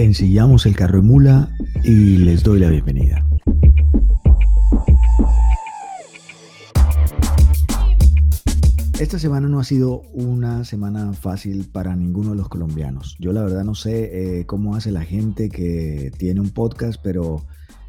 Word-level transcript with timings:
Ensillamos 0.00 0.64
el 0.64 0.74
carro 0.74 1.00
y 1.00 1.02
mula 1.02 1.50
y 1.84 2.16
les 2.16 2.42
doy 2.42 2.58
la 2.58 2.70
bienvenida. 2.70 3.22
Esta 8.98 9.18
semana 9.18 9.46
no 9.48 9.60
ha 9.60 9.64
sido 9.64 10.00
una 10.14 10.64
semana 10.64 11.12
fácil 11.12 11.68
para 11.70 11.94
ninguno 11.96 12.30
de 12.30 12.36
los 12.36 12.48
colombianos. 12.48 13.14
Yo 13.18 13.34
la 13.34 13.42
verdad 13.42 13.62
no 13.62 13.74
sé 13.74 14.38
eh, 14.38 14.46
cómo 14.46 14.74
hace 14.74 14.90
la 14.90 15.02
gente 15.02 15.50
que 15.50 16.10
tiene 16.16 16.40
un 16.40 16.48
podcast, 16.48 16.98
pero 17.02 17.44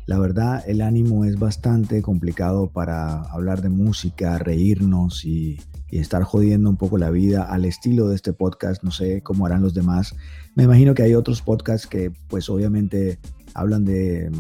la 0.05 0.20
verdad 0.20 0.63
el 0.68 0.81
ánimo 0.81 1.25
es 1.25 1.38
bastante 1.38 2.02
complicado 2.02 2.70
para 2.70 3.21
hablar 3.21 3.61
de 3.61 3.70
música, 3.70 4.38
reírnos 4.38 5.25
y, 5.25 5.59
estar 5.91 6.23
jodiendo 6.23 6.70
un 6.70 6.77
poco 6.77 6.97
la 6.97 7.09
vida 7.09 7.43
al 7.43 7.66
estilo 7.66 8.07
de 8.07 8.16
este 8.16 8.31
podcast. 8.31 8.81
No 8.81 8.91
sé 8.91 9.21
cómo 9.23 9.45
harán 9.45 9.61
los 9.61 9.73
demás. 9.73 10.16
Me 10.55 10.63
imagino 10.63 10.93
que 10.93 11.03
hay 11.03 11.16
otros 11.16 11.41
podcasts 11.41 11.85
que 11.85 12.13
pues 12.29 12.49
obviamente 12.49 13.20
hablan 13.53 13.84
de, 13.84 14.31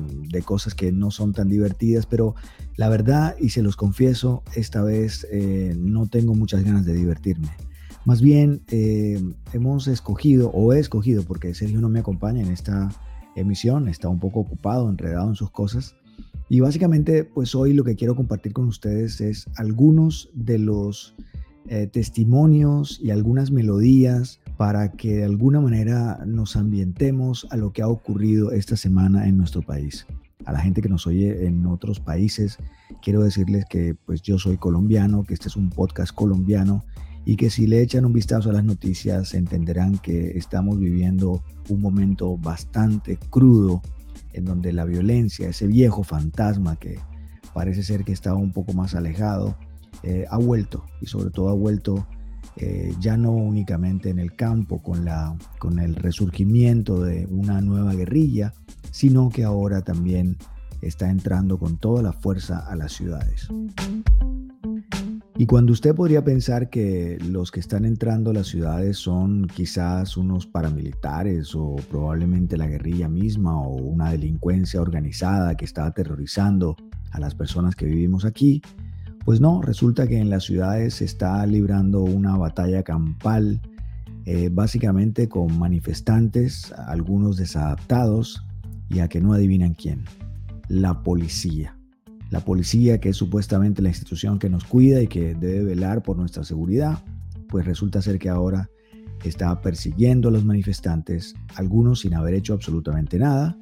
cosas 0.45 0.73
que 0.75 0.93
no 0.93 1.11
son 1.11 1.33
tan 1.33 1.49
divertidas, 1.49 2.05
pero 2.05 2.35
la 2.77 2.87
verdad, 2.87 3.35
y 3.37 3.49
se 3.49 3.63
los 3.63 3.75
confieso, 3.75 4.43
esta 4.55 4.81
vez 4.81 5.27
eh, 5.29 5.75
no 5.77 6.07
tengo 6.07 6.35
muchas 6.35 6.63
ganas 6.63 6.85
de 6.85 6.93
divertirme. 6.93 7.49
Más 8.05 8.21
bien, 8.21 8.61
eh, 8.69 9.21
hemos 9.51 9.87
escogido, 9.87 10.51
o 10.51 10.71
he 10.71 10.79
escogido, 10.79 11.23
porque 11.23 11.53
Sergio 11.53 11.81
no 11.81 11.89
me 11.89 11.99
acompaña 11.99 12.41
en 12.41 12.51
esta 12.51 12.89
emisión, 13.35 13.87
está 13.87 14.09
un 14.09 14.19
poco 14.19 14.41
ocupado, 14.41 14.89
enredado 14.89 15.29
en 15.29 15.35
sus 15.35 15.51
cosas. 15.51 15.95
Y 16.49 16.59
básicamente, 16.59 17.23
pues 17.23 17.55
hoy 17.55 17.73
lo 17.73 17.83
que 17.83 17.95
quiero 17.95 18.15
compartir 18.15 18.53
con 18.53 18.67
ustedes 18.67 19.21
es 19.21 19.47
algunos 19.55 20.29
de 20.33 20.59
los 20.59 21.15
eh, 21.67 21.87
testimonios 21.87 22.99
y 23.01 23.11
algunas 23.11 23.51
melodías 23.51 24.41
para 24.57 24.91
que 24.91 25.17
de 25.17 25.23
alguna 25.23 25.61
manera 25.61 26.19
nos 26.25 26.55
ambientemos 26.55 27.47
a 27.51 27.57
lo 27.57 27.71
que 27.71 27.81
ha 27.81 27.87
ocurrido 27.87 28.51
esta 28.51 28.75
semana 28.75 29.27
en 29.27 29.37
nuestro 29.37 29.61
país. 29.61 30.05
A 30.45 30.51
la 30.51 30.59
gente 30.59 30.81
que 30.81 30.89
nos 30.89 31.07
oye 31.07 31.45
en 31.45 31.65
otros 31.67 31.99
países, 31.99 32.57
quiero 33.01 33.21
decirles 33.23 33.65
que 33.69 33.95
pues 34.05 34.21
yo 34.21 34.37
soy 34.37 34.57
colombiano, 34.57 35.23
que 35.23 35.33
este 35.33 35.47
es 35.47 35.55
un 35.55 35.69
podcast 35.69 36.13
colombiano 36.13 36.83
y 37.25 37.35
que 37.35 37.49
si 37.49 37.67
le 37.67 37.81
echan 37.81 38.05
un 38.05 38.13
vistazo 38.13 38.49
a 38.49 38.53
las 38.53 38.63
noticias 38.63 39.33
entenderán 39.33 39.97
que 39.99 40.37
estamos 40.37 40.79
viviendo 40.79 41.43
un 41.69 41.81
momento 41.81 42.37
bastante 42.37 43.17
crudo 43.17 43.81
en 44.33 44.45
donde 44.45 44.73
la 44.73 44.85
violencia, 44.85 45.49
ese 45.49 45.67
viejo 45.67 46.03
fantasma 46.03 46.77
que 46.77 46.99
parece 47.53 47.83
ser 47.83 48.03
que 48.03 48.13
estaba 48.13 48.37
un 48.37 48.51
poco 48.51 48.73
más 48.73 48.95
alejado, 48.95 49.57
eh, 50.03 50.25
ha 50.29 50.37
vuelto 50.37 50.85
y 51.01 51.05
sobre 51.05 51.29
todo 51.29 51.49
ha 51.49 51.53
vuelto 51.53 52.07
eh, 52.57 52.93
ya 52.99 53.17
no 53.17 53.31
únicamente 53.31 54.09
en 54.09 54.19
el 54.19 54.35
campo 54.35 54.81
con, 54.81 55.05
la, 55.05 55.37
con 55.59 55.79
el 55.79 55.95
resurgimiento 55.95 57.01
de 57.01 57.27
una 57.27 57.61
nueva 57.61 57.93
guerrilla, 57.93 58.53
sino 58.91 59.29
que 59.29 59.43
ahora 59.43 59.81
también 59.81 60.37
está 60.81 61.09
entrando 61.09 61.59
con 61.59 61.77
toda 61.77 62.01
la 62.01 62.13
fuerza 62.13 62.59
a 62.67 62.75
las 62.75 62.93
ciudades. 62.93 63.47
Y 65.41 65.47
cuando 65.47 65.73
usted 65.73 65.95
podría 65.95 66.23
pensar 66.23 66.69
que 66.69 67.17
los 67.27 67.49
que 67.49 67.59
están 67.59 67.83
entrando 67.83 68.29
a 68.29 68.33
las 68.35 68.45
ciudades 68.45 68.97
son 68.97 69.47
quizás 69.47 70.15
unos 70.15 70.45
paramilitares 70.45 71.55
o 71.55 71.77
probablemente 71.89 72.57
la 72.57 72.67
guerrilla 72.67 73.09
misma 73.09 73.59
o 73.59 73.73
una 73.73 74.11
delincuencia 74.11 74.79
organizada 74.79 75.57
que 75.57 75.65
está 75.65 75.87
aterrorizando 75.87 76.75
a 77.09 77.19
las 77.19 77.33
personas 77.33 77.75
que 77.75 77.87
vivimos 77.87 78.23
aquí, 78.23 78.61
pues 79.25 79.41
no, 79.41 79.63
resulta 79.63 80.05
que 80.05 80.19
en 80.19 80.29
las 80.29 80.43
ciudades 80.43 80.93
se 80.93 81.05
está 81.05 81.43
librando 81.47 82.03
una 82.03 82.37
batalla 82.37 82.83
campal, 82.83 83.61
eh, 84.25 84.49
básicamente 84.53 85.27
con 85.27 85.57
manifestantes, 85.57 86.71
algunos 86.85 87.37
desadaptados 87.37 88.45
y 88.89 88.99
a 88.99 89.07
que 89.07 89.21
no 89.21 89.33
adivinan 89.33 89.73
quién, 89.73 90.05
la 90.67 91.01
policía. 91.01 91.80
La 92.31 92.39
policía, 92.39 92.99
que 92.99 93.09
es 93.09 93.17
supuestamente 93.17 93.81
la 93.81 93.89
institución 93.89 94.39
que 94.39 94.49
nos 94.49 94.63
cuida 94.63 95.01
y 95.01 95.07
que 95.07 95.35
debe 95.35 95.63
velar 95.63 96.01
por 96.01 96.17
nuestra 96.17 96.43
seguridad, 96.43 97.03
pues 97.49 97.65
resulta 97.65 98.01
ser 98.01 98.17
que 98.17 98.29
ahora 98.29 98.69
está 99.23 99.61
persiguiendo 99.61 100.29
a 100.29 100.31
los 100.31 100.45
manifestantes, 100.45 101.35
algunos 101.55 101.99
sin 101.99 102.15
haber 102.15 102.33
hecho 102.33 102.53
absolutamente 102.53 103.19
nada, 103.19 103.57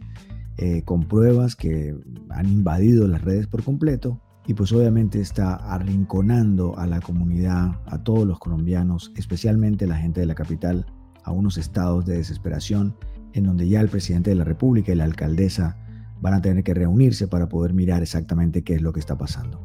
eh, 0.57 0.83
con 0.83 1.07
pruebas 1.07 1.55
que 1.55 1.95
han 2.29 2.47
invadido 2.47 3.07
las 3.07 3.23
redes 3.23 3.47
por 3.47 3.63
completo 3.63 4.21
y 4.45 4.53
pues 4.53 4.71
obviamente 4.71 5.19
está 5.19 5.55
arrinconando 5.55 6.77
a 6.77 6.85
la 6.85 7.01
comunidad, 7.01 7.81
a 7.87 8.03
todos 8.03 8.27
los 8.27 8.39
colombianos, 8.39 9.11
especialmente 9.15 9.87
la 9.87 9.97
gente 9.97 10.19
de 10.19 10.25
la 10.25 10.35
capital, 10.35 10.85
a 11.23 11.31
unos 11.31 11.57
estados 11.57 12.05
de 12.05 12.17
desesperación 12.17 12.95
en 13.33 13.45
donde 13.45 13.67
ya 13.67 13.81
el 13.81 13.89
presidente 13.89 14.29
de 14.29 14.35
la 14.35 14.43
República 14.43 14.91
y 14.91 14.95
la 14.95 15.03
alcaldesa 15.05 15.77
van 16.21 16.33
a 16.33 16.41
tener 16.41 16.63
que 16.63 16.73
reunirse 16.73 17.27
para 17.27 17.49
poder 17.49 17.73
mirar 17.73 18.01
exactamente 18.01 18.63
qué 18.63 18.75
es 18.75 18.81
lo 18.81 18.93
que 18.93 18.99
está 18.99 19.17
pasando. 19.17 19.61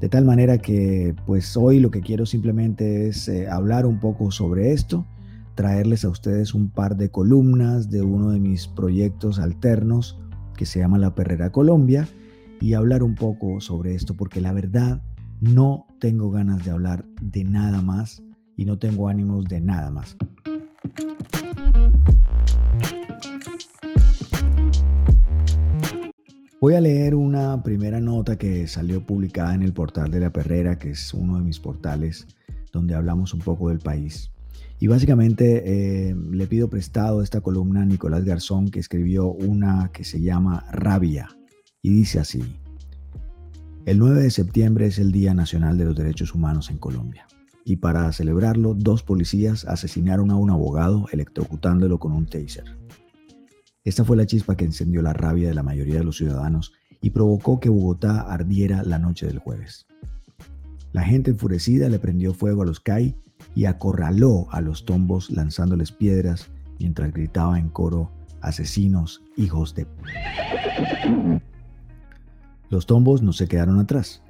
De 0.00 0.08
tal 0.08 0.24
manera 0.24 0.58
que 0.58 1.14
pues 1.26 1.56
hoy 1.56 1.80
lo 1.80 1.90
que 1.90 2.00
quiero 2.00 2.26
simplemente 2.26 3.08
es 3.08 3.28
eh, 3.28 3.48
hablar 3.48 3.86
un 3.86 3.98
poco 3.98 4.30
sobre 4.30 4.72
esto, 4.72 5.06
traerles 5.54 6.04
a 6.04 6.10
ustedes 6.10 6.52
un 6.52 6.70
par 6.70 6.96
de 6.96 7.10
columnas 7.10 7.90
de 7.90 8.02
uno 8.02 8.30
de 8.30 8.38
mis 8.38 8.66
proyectos 8.68 9.38
alternos 9.38 10.20
que 10.54 10.66
se 10.66 10.80
llama 10.80 10.98
La 10.98 11.14
Perrera 11.14 11.50
Colombia 11.50 12.06
y 12.60 12.74
hablar 12.74 13.02
un 13.02 13.14
poco 13.14 13.60
sobre 13.60 13.94
esto, 13.94 14.14
porque 14.14 14.40
la 14.40 14.52
verdad 14.52 15.02
no 15.40 15.86
tengo 15.98 16.30
ganas 16.30 16.64
de 16.64 16.70
hablar 16.70 17.04
de 17.20 17.44
nada 17.44 17.80
más 17.82 18.22
y 18.56 18.64
no 18.64 18.78
tengo 18.78 19.08
ánimos 19.08 19.46
de 19.46 19.60
nada 19.60 19.90
más. 19.90 20.16
Voy 26.58 26.72
a 26.72 26.80
leer 26.80 27.14
una 27.14 27.62
primera 27.62 28.00
nota 28.00 28.36
que 28.38 28.66
salió 28.66 29.04
publicada 29.04 29.54
en 29.54 29.62
el 29.62 29.74
portal 29.74 30.10
de 30.10 30.20
la 30.20 30.32
Perrera, 30.32 30.78
que 30.78 30.90
es 30.90 31.12
uno 31.12 31.36
de 31.36 31.42
mis 31.42 31.60
portales 31.60 32.26
donde 32.72 32.94
hablamos 32.94 33.34
un 33.34 33.40
poco 33.40 33.68
del 33.68 33.78
país. 33.78 34.30
Y 34.78 34.86
básicamente 34.86 35.62
eh, 36.08 36.14
le 36.14 36.46
pido 36.46 36.70
prestado 36.70 37.22
esta 37.22 37.42
columna 37.42 37.82
a 37.82 37.84
Nicolás 37.84 38.24
Garzón, 38.24 38.70
que 38.70 38.80
escribió 38.80 39.26
una 39.26 39.90
que 39.92 40.04
se 40.04 40.22
llama 40.22 40.64
Rabia 40.72 41.28
y 41.82 41.90
dice 41.90 42.20
así, 42.20 42.42
el 43.84 43.98
9 43.98 44.22
de 44.22 44.30
septiembre 44.30 44.86
es 44.86 44.98
el 44.98 45.12
Día 45.12 45.34
Nacional 45.34 45.76
de 45.76 45.84
los 45.84 45.94
Derechos 45.94 46.34
Humanos 46.34 46.70
en 46.70 46.78
Colombia 46.78 47.26
y 47.66 47.76
para 47.76 48.10
celebrarlo 48.12 48.72
dos 48.72 49.02
policías 49.02 49.66
asesinaron 49.66 50.30
a 50.30 50.36
un 50.36 50.50
abogado 50.50 51.06
electrocutándolo 51.12 51.98
con 51.98 52.12
un 52.12 52.24
taser. 52.24 52.64
Esta 53.86 54.04
fue 54.04 54.16
la 54.16 54.26
chispa 54.26 54.56
que 54.56 54.64
encendió 54.64 55.00
la 55.00 55.12
rabia 55.12 55.46
de 55.46 55.54
la 55.54 55.62
mayoría 55.62 55.98
de 55.98 56.04
los 56.04 56.16
ciudadanos 56.16 56.72
y 57.00 57.10
provocó 57.10 57.60
que 57.60 57.68
Bogotá 57.68 58.22
ardiera 58.22 58.82
la 58.82 58.98
noche 58.98 59.26
del 59.26 59.38
jueves. 59.38 59.86
La 60.92 61.04
gente 61.04 61.30
enfurecida 61.30 61.88
le 61.88 62.00
prendió 62.00 62.34
fuego 62.34 62.62
a 62.62 62.66
los 62.66 62.80
CAI 62.80 63.14
y 63.54 63.66
acorraló 63.66 64.48
a 64.50 64.60
los 64.60 64.86
tombos 64.86 65.30
lanzándoles 65.30 65.92
piedras 65.92 66.50
mientras 66.80 67.12
gritaba 67.12 67.60
en 67.60 67.68
coro 67.68 68.10
asesinos, 68.40 69.22
hijos 69.36 69.76
de... 69.76 69.86
Los 72.68 72.86
tombos 72.86 73.22
no 73.22 73.32
se 73.32 73.46
quedaron 73.46 73.78
atrás. 73.78 74.20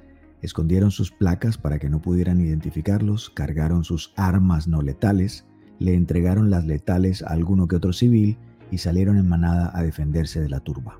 Escondieron 0.43 0.91
sus 0.91 1.09
placas 1.09 1.57
para 1.57 1.79
que 1.79 1.89
no 1.89 1.99
pudieran 1.99 2.39
identificarlos, 2.41 3.31
cargaron 3.31 3.83
sus 3.83 4.13
armas 4.17 4.67
no 4.67 4.83
letales, 4.83 5.45
le 5.79 5.95
entregaron 5.95 6.51
las 6.51 6.67
letales 6.67 7.23
a 7.23 7.29
alguno 7.29 7.67
que 7.67 7.77
otro 7.77 7.91
civil 7.91 8.37
y 8.71 8.79
salieron 8.79 9.17
en 9.17 9.27
manada 9.27 9.71
a 9.73 9.83
defenderse 9.83 10.41
de 10.41 10.49
la 10.49 10.59
turba. 10.59 10.99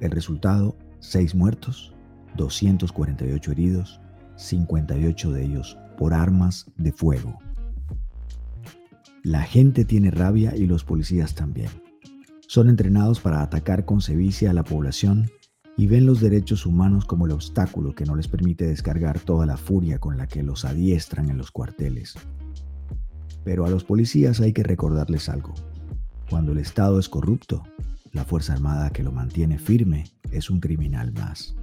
El 0.00 0.10
resultado, 0.10 0.76
seis 1.00 1.34
muertos, 1.34 1.94
248 2.36 3.52
heridos, 3.52 4.00
58 4.36 5.32
de 5.32 5.44
ellos 5.44 5.78
por 5.96 6.14
armas 6.14 6.66
de 6.76 6.92
fuego. 6.92 7.38
La 9.22 9.42
gente 9.42 9.84
tiene 9.84 10.10
rabia 10.10 10.56
y 10.56 10.66
los 10.66 10.84
policías 10.84 11.34
también. 11.34 11.70
Son 12.48 12.68
entrenados 12.68 13.20
para 13.20 13.42
atacar 13.42 13.84
con 13.84 14.00
sevicia 14.00 14.50
a 14.50 14.54
la 14.54 14.64
población 14.64 15.30
y 15.76 15.86
ven 15.86 16.06
los 16.06 16.20
derechos 16.20 16.66
humanos 16.66 17.04
como 17.04 17.26
el 17.26 17.32
obstáculo 17.32 17.94
que 17.94 18.04
no 18.04 18.16
les 18.16 18.28
permite 18.28 18.66
descargar 18.66 19.20
toda 19.20 19.46
la 19.46 19.56
furia 19.56 19.98
con 19.98 20.18
la 20.18 20.26
que 20.26 20.42
los 20.42 20.64
adiestran 20.64 21.30
en 21.30 21.38
los 21.38 21.50
cuarteles. 21.50 22.14
Pero 23.44 23.64
a 23.64 23.70
los 23.70 23.84
policías 23.84 24.40
hay 24.40 24.52
que 24.52 24.62
recordarles 24.62 25.28
algo. 25.28 25.54
Cuando 26.32 26.52
el 26.52 26.58
Estado 26.60 26.98
es 26.98 27.10
corrupto, 27.10 27.62
la 28.12 28.24
Fuerza 28.24 28.54
Armada 28.54 28.88
que 28.88 29.02
lo 29.02 29.12
mantiene 29.12 29.58
firme 29.58 30.06
es 30.30 30.48
un 30.48 30.60
criminal 30.60 31.12
más. 31.12 31.54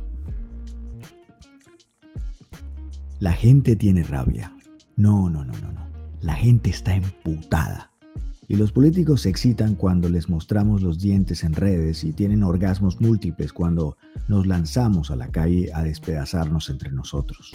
La 3.19 3.33
gente 3.33 3.75
tiene 3.75 4.03
rabia. 4.03 4.55
No, 4.95 5.27
no, 5.27 5.43
no, 5.43 5.53
no, 5.53 5.71
no. 5.71 5.87
La 6.21 6.35
gente 6.35 6.69
está 6.69 6.93
emputada. 6.93 7.89
Y 8.47 8.57
los 8.57 8.71
políticos 8.71 9.21
se 9.21 9.29
excitan 9.29 9.73
cuando 9.73 10.07
les 10.07 10.29
mostramos 10.29 10.83
los 10.83 10.99
dientes 10.99 11.43
en 11.43 11.53
redes 11.53 12.03
y 12.03 12.13
tienen 12.13 12.43
orgasmos 12.43 13.01
múltiples 13.01 13.51
cuando 13.51 13.97
nos 14.27 14.45
lanzamos 14.45 15.09
a 15.09 15.15
la 15.15 15.29
calle 15.29 15.71
a 15.73 15.81
despedazarnos 15.81 16.69
entre 16.69 16.91
nosotros. 16.91 17.53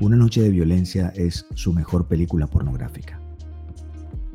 Una 0.00 0.16
noche 0.16 0.42
de 0.42 0.50
violencia 0.50 1.14
es 1.16 1.46
su 1.54 1.72
mejor 1.72 2.08
película 2.08 2.46
pornográfica. 2.46 3.23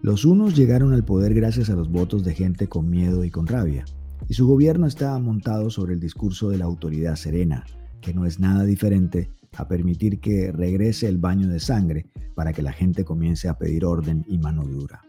Los 0.02 0.24
unos 0.24 0.56
llegaron 0.56 0.94
al 0.94 1.04
poder 1.04 1.34
gracias 1.34 1.70
a 1.70 1.76
los 1.76 1.92
votos 1.92 2.24
de 2.24 2.34
gente 2.34 2.68
con 2.68 2.90
miedo 2.90 3.26
y 3.26 3.32
con 3.32 3.48
rabia, 3.48 3.84
y 4.30 4.34
su 4.34 4.48
gobierno 4.48 4.88
estaba 4.88 5.20
montado 5.20 5.70
sobre 5.70 5.94
el 5.94 6.00
discurso 6.00 6.50
de 6.50 6.58
la 6.58 6.66
autoridad 6.66 7.16
serena, 7.16 7.66
que 8.00 8.14
no 8.14 8.26
es 8.26 8.40
nada 8.40 8.64
diferente 8.64 9.30
a 9.58 9.68
permitir 9.68 10.22
que 10.22 10.54
regrese 10.54 11.08
el 11.08 11.18
baño 11.18 11.50
de 11.50 11.60
sangre 11.60 12.06
para 12.34 12.54
que 12.54 12.62
la 12.62 12.72
gente 12.72 13.04
comience 13.04 13.50
a 13.50 13.58
pedir 13.58 13.84
orden 13.84 14.24
y 14.28 14.38
mano 14.38 14.64
dura. 14.64 15.02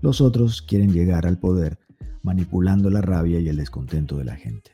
Los 0.00 0.20
otros 0.20 0.62
quieren 0.62 0.92
llegar 0.92 1.26
al 1.26 1.38
poder 1.38 1.78
manipulando 2.22 2.88
la 2.88 3.02
rabia 3.02 3.38
y 3.38 3.48
el 3.48 3.56
descontento 3.56 4.16
de 4.16 4.24
la 4.24 4.36
gente. 4.36 4.72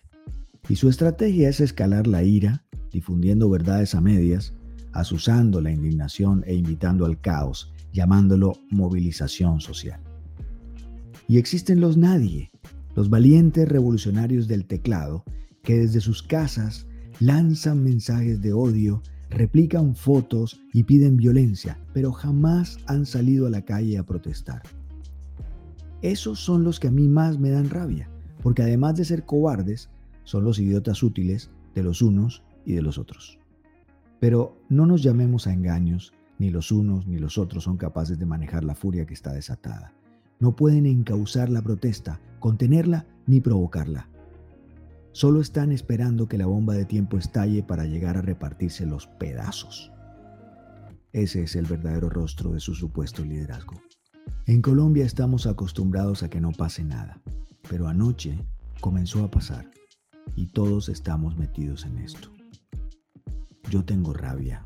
Y 0.69 0.77
su 0.77 0.89
estrategia 0.89 1.49
es 1.49 1.61
escalar 1.61 2.07
la 2.07 2.23
ira, 2.23 2.65
difundiendo 2.93 3.51
verdades 3.51 3.97
a 3.97 4.01
medias, 4.01 4.55
asusando 4.93 5.61
la 5.61 5.73
indignación 5.73 6.45
e 6.47 6.55
invitando 6.55 7.07
al 7.07 7.21
caos, 7.21 7.73
llamándolo 7.93 8.55
movilización 8.71 9.61
social. 9.61 10.01
Y 11.29 11.39
existen 11.39 11.81
los 11.81 11.97
nadie, 11.97 12.51
los 12.95 13.11
valientes 13.11 13.69
revolucionarios 13.69 14.49
del 14.49 14.67
teclado, 14.67 15.25
que 15.63 15.79
desde 15.79 16.01
sus 16.01 16.23
casas 16.23 16.87
lanzan 17.21 17.85
mensajes 17.85 18.41
de 18.41 18.53
odio, 18.53 19.03
replican 19.29 19.95
fotos 19.95 20.61
y 20.73 20.85
piden 20.85 21.17
violencia, 21.17 21.79
pero 21.93 22.13
jamás 22.13 22.79
han 22.87 23.07
salido 23.07 23.47
a 23.47 23.51
la 23.51 23.65
calle 23.65 23.99
a 23.99 24.05
protestar. 24.05 24.63
Esos 26.03 26.41
son 26.41 26.65
los 26.65 26.81
que 26.81 26.89
a 26.89 26.91
mí 26.91 27.09
más 27.09 27.39
me 27.39 27.51
dan 27.51 27.71
rabia, 27.71 28.11
porque 28.43 28.63
además 28.63 28.97
de 28.97 29.05
ser 29.05 29.25
cobardes, 29.25 29.91
son 30.25 30.45
los 30.45 30.59
idiotas 30.59 31.03
útiles 31.03 31.51
de 31.75 31.83
los 31.83 32.03
unos 32.03 32.43
y 32.65 32.73
de 32.73 32.83
los 32.83 32.99
otros. 32.99 33.39
Pero 34.19 34.57
no 34.69 34.87
nos 34.87 35.03
llamemos 35.03 35.47
a 35.47 35.53
engaños, 35.53 36.13
ni 36.41 36.49
los 36.49 36.73
unos 36.73 37.07
ni 37.07 37.19
los 37.19 37.37
otros 37.37 37.65
son 37.65 37.77
capaces 37.77 38.19
de 38.19 38.25
manejar 38.25 38.65
la 38.65 38.75
furia 38.75 39.05
que 39.05 39.13
está 39.13 39.35
desatada. 39.35 39.93
No 40.39 40.57
pueden 40.57 40.87
encauzar 40.87 41.51
la 41.51 41.61
protesta, 41.61 42.19
contenerla 42.39 43.07
ni 43.27 43.43
provocarla. 43.43 44.09
Solo 45.13 45.43
están 45.43 45.71
esperando 45.71 46.29
que 46.29 46.39
la 46.39 46.47
bomba 46.47 46.73
de 46.73 46.87
tiempo 46.87 47.19
estalle 47.19 47.63
para 47.63 47.85
llegar 47.85 48.17
a 48.17 48.23
repartirse 48.23 48.87
los 48.87 49.07
pedazos. 49.07 49.93
Ese 51.13 51.43
es 51.43 51.57
el 51.57 51.67
verdadero 51.67 52.09
rostro 52.09 52.53
de 52.53 52.61
su 52.61 52.75
supuesto 52.75 53.23
liderazgo. 53.23 53.75
En 54.47 54.63
Colombia 54.63 55.05
estamos 55.05 55.47
acostumbrados 55.47 56.23
a 56.23 56.31
que 56.31 56.41
no 56.41 56.53
pase 56.53 56.83
nada, 56.85 57.21
pero 57.69 57.87
anoche 57.87 58.39
comenzó 58.81 59.25
a 59.25 59.31
pasar 59.31 59.71
y 60.37 60.47
todos 60.47 60.89
estamos 60.89 61.37
metidos 61.37 61.85
en 61.85 61.99
esto. 61.99 62.31
Yo 63.69 63.85
tengo 63.85 64.15
rabia, 64.15 64.65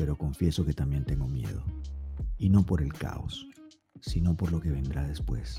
pero 0.00 0.16
confieso 0.16 0.64
que 0.64 0.72
también 0.72 1.04
tengo 1.04 1.28
miedo, 1.28 1.62
y 2.38 2.48
no 2.48 2.64
por 2.64 2.80
el 2.80 2.90
caos, 2.90 3.46
sino 4.00 4.34
por 4.34 4.50
lo 4.50 4.58
que 4.58 4.70
vendrá 4.70 5.06
después. 5.06 5.58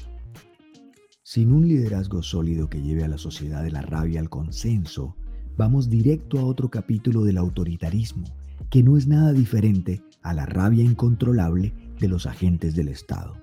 Sin 1.22 1.54
un 1.54 1.68
liderazgo 1.68 2.24
sólido 2.24 2.68
que 2.68 2.82
lleve 2.82 3.04
a 3.04 3.08
la 3.08 3.20
sociedad 3.20 3.62
de 3.62 3.70
la 3.70 3.84
rabia 3.84 4.20
al 4.20 4.32
consenso, 4.32 5.16
vamos 5.58 5.92
directo 5.92 6.40
a 6.40 6.44
otro 6.44 6.72
capítulo 6.72 7.24
del 7.24 7.38
autoritarismo, 7.38 8.26
que 8.72 8.82
no 8.82 8.98
es 8.98 9.06
nada 9.06 9.32
diferente 9.32 10.02
a 10.24 10.34
la 10.34 10.48
rabia 10.48 10.84
incontrolable 10.84 11.72
de 12.00 12.08
los 12.08 12.26
agentes 12.26 12.74
del 12.74 12.88
Estado. 12.88 13.36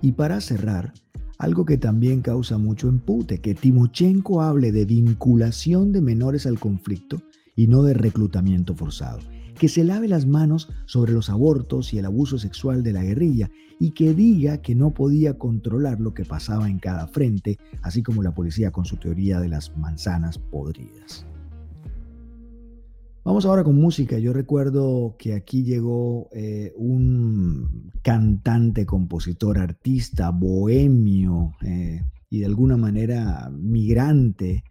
Y 0.00 0.10
para 0.10 0.40
cerrar, 0.40 0.92
algo 1.38 1.64
que 1.64 1.78
también 1.78 2.20
causa 2.20 2.58
mucho 2.58 2.88
empute, 2.88 3.40
que 3.40 3.54
Timochenko 3.54 4.42
hable 4.42 4.72
de 4.72 4.86
vinculación 4.86 5.92
de 5.92 6.00
menores 6.00 6.46
al 6.46 6.58
conflicto 6.58 7.22
y 7.54 7.68
no 7.68 7.84
de 7.84 7.94
reclutamiento 7.94 8.74
forzado 8.74 9.20
que 9.54 9.68
se 9.68 9.84
lave 9.84 10.08
las 10.08 10.26
manos 10.26 10.68
sobre 10.86 11.12
los 11.12 11.30
abortos 11.30 11.92
y 11.92 11.98
el 11.98 12.06
abuso 12.06 12.38
sexual 12.38 12.82
de 12.82 12.92
la 12.92 13.02
guerrilla 13.02 13.50
y 13.78 13.90
que 13.90 14.14
diga 14.14 14.62
que 14.62 14.74
no 14.74 14.92
podía 14.92 15.38
controlar 15.38 16.00
lo 16.00 16.14
que 16.14 16.24
pasaba 16.24 16.68
en 16.68 16.78
cada 16.78 17.08
frente, 17.08 17.58
así 17.82 18.02
como 18.02 18.22
la 18.22 18.34
policía 18.34 18.70
con 18.70 18.84
su 18.84 18.96
teoría 18.96 19.40
de 19.40 19.48
las 19.48 19.76
manzanas 19.76 20.38
podridas. 20.38 21.26
Vamos 23.24 23.46
ahora 23.46 23.62
con 23.62 23.76
música. 23.76 24.18
Yo 24.18 24.32
recuerdo 24.32 25.14
que 25.16 25.34
aquí 25.34 25.62
llegó 25.62 26.28
eh, 26.32 26.72
un 26.76 27.92
cantante, 28.02 28.84
compositor, 28.84 29.58
artista, 29.58 30.30
bohemio 30.30 31.52
eh, 31.62 32.02
y 32.30 32.40
de 32.40 32.46
alguna 32.46 32.76
manera 32.76 33.48
migrante 33.52 34.64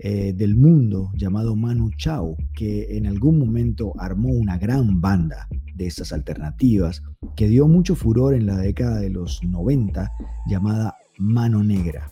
eh, 0.00 0.32
del 0.32 0.56
mundo 0.56 1.10
llamado 1.16 1.56
Manu 1.56 1.90
Chao, 1.96 2.36
que 2.54 2.96
en 2.96 3.06
algún 3.06 3.38
momento 3.38 3.92
armó 3.98 4.28
una 4.28 4.56
gran 4.56 5.00
banda 5.00 5.48
de 5.74 5.86
estas 5.86 6.12
alternativas 6.12 7.02
que 7.34 7.48
dio 7.48 7.66
mucho 7.66 7.96
furor 7.96 8.34
en 8.34 8.46
la 8.46 8.56
década 8.56 9.00
de 9.00 9.10
los 9.10 9.42
90 9.42 10.10
llamada 10.46 10.96
Mano 11.18 11.64
Negra. 11.64 12.10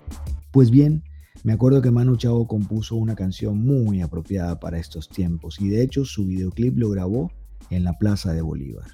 Pues 0.50 0.70
bien, 0.70 1.04
me 1.44 1.52
acuerdo 1.52 1.80
que 1.80 1.92
Manu 1.92 2.16
Chao 2.16 2.46
compuso 2.48 2.96
una 2.96 3.14
canción 3.14 3.64
muy 3.64 4.02
apropiada 4.02 4.58
para 4.58 4.78
estos 4.78 5.08
tiempos 5.08 5.60
y 5.60 5.68
de 5.68 5.82
hecho 5.82 6.04
su 6.04 6.26
videoclip 6.26 6.76
lo 6.76 6.90
grabó 6.90 7.30
en 7.70 7.84
la 7.84 7.92
Plaza 7.92 8.32
de 8.32 8.42
Bolívar. 8.42 8.86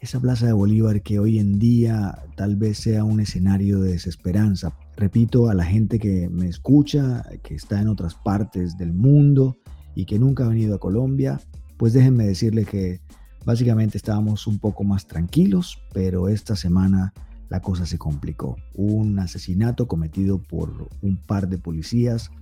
Esa 0.00 0.20
Plaza 0.20 0.46
de 0.46 0.52
Bolívar 0.52 1.02
que 1.02 1.18
hoy 1.18 1.38
en 1.38 1.58
día 1.58 2.22
tal 2.36 2.56
vez 2.56 2.78
sea 2.78 3.04
un 3.04 3.20
escenario 3.20 3.80
de 3.80 3.92
desesperanza 3.92 4.76
Repito 4.98 5.48
a 5.48 5.54
la 5.54 5.64
gente 5.64 6.00
que 6.00 6.28
me 6.28 6.48
escucha, 6.48 7.24
que 7.44 7.54
está 7.54 7.80
en 7.80 7.86
otras 7.86 8.16
partes 8.16 8.76
del 8.76 8.92
mundo 8.92 9.56
y 9.94 10.06
que 10.06 10.18
nunca 10.18 10.44
ha 10.44 10.48
venido 10.48 10.74
a 10.74 10.80
Colombia, 10.80 11.40
pues 11.76 11.92
déjenme 11.92 12.26
decirle 12.26 12.64
que 12.64 13.00
básicamente 13.44 13.96
estábamos 13.96 14.48
un 14.48 14.58
poco 14.58 14.82
más 14.82 15.06
tranquilos, 15.06 15.78
pero 15.92 16.28
esta 16.28 16.56
semana 16.56 17.14
la 17.48 17.62
cosa 17.62 17.86
se 17.86 17.96
complicó. 17.96 18.56
Un 18.74 19.20
asesinato 19.20 19.86
cometido 19.86 20.42
por 20.42 20.88
un 21.00 21.16
par 21.16 21.48
de 21.48 21.58
policías 21.58 22.32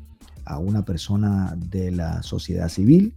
a 0.47 0.59
una 0.59 0.83
persona 0.87 1.59
de 1.59 1.91
la 1.91 2.23
sociedad 2.23 2.71
civil 2.71 3.13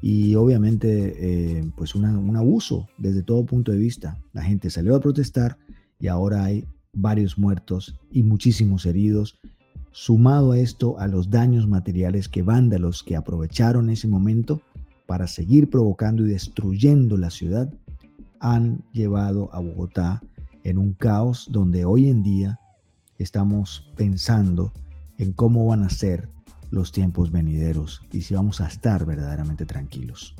y 0.00 0.34
obviamente 0.34 1.58
eh, 1.60 1.70
pues 1.76 1.94
un 1.94 2.36
abuso 2.36 2.88
desde 2.98 3.22
todo 3.22 3.46
punto 3.46 3.70
de 3.70 3.78
vista. 3.78 4.18
La 4.32 4.42
gente 4.42 4.70
salió 4.70 4.96
a 4.96 5.00
protestar 5.00 5.56
y 6.00 6.08
ahora 6.08 6.42
hay 6.42 6.66
varios 6.92 7.38
muertos 7.38 7.98
y 8.10 8.22
muchísimos 8.22 8.86
heridos, 8.86 9.38
sumado 9.90 10.52
a 10.52 10.58
esto 10.58 10.98
a 10.98 11.06
los 11.06 11.30
daños 11.30 11.66
materiales 11.66 12.28
que 12.28 12.42
vándalos 12.42 13.02
que 13.02 13.16
aprovecharon 13.16 13.90
ese 13.90 14.08
momento 14.08 14.62
para 15.06 15.26
seguir 15.26 15.68
provocando 15.68 16.26
y 16.26 16.30
destruyendo 16.30 17.16
la 17.16 17.30
ciudad, 17.30 17.72
han 18.40 18.82
llevado 18.92 19.50
a 19.52 19.60
Bogotá 19.60 20.22
en 20.64 20.78
un 20.78 20.94
caos 20.94 21.48
donde 21.50 21.84
hoy 21.84 22.08
en 22.08 22.22
día 22.22 22.58
estamos 23.18 23.92
pensando 23.96 24.72
en 25.18 25.32
cómo 25.32 25.66
van 25.66 25.82
a 25.82 25.90
ser 25.90 26.28
los 26.70 26.90
tiempos 26.90 27.30
venideros 27.30 28.02
y 28.10 28.22
si 28.22 28.34
vamos 28.34 28.60
a 28.60 28.66
estar 28.66 29.04
verdaderamente 29.04 29.66
tranquilos. 29.66 30.34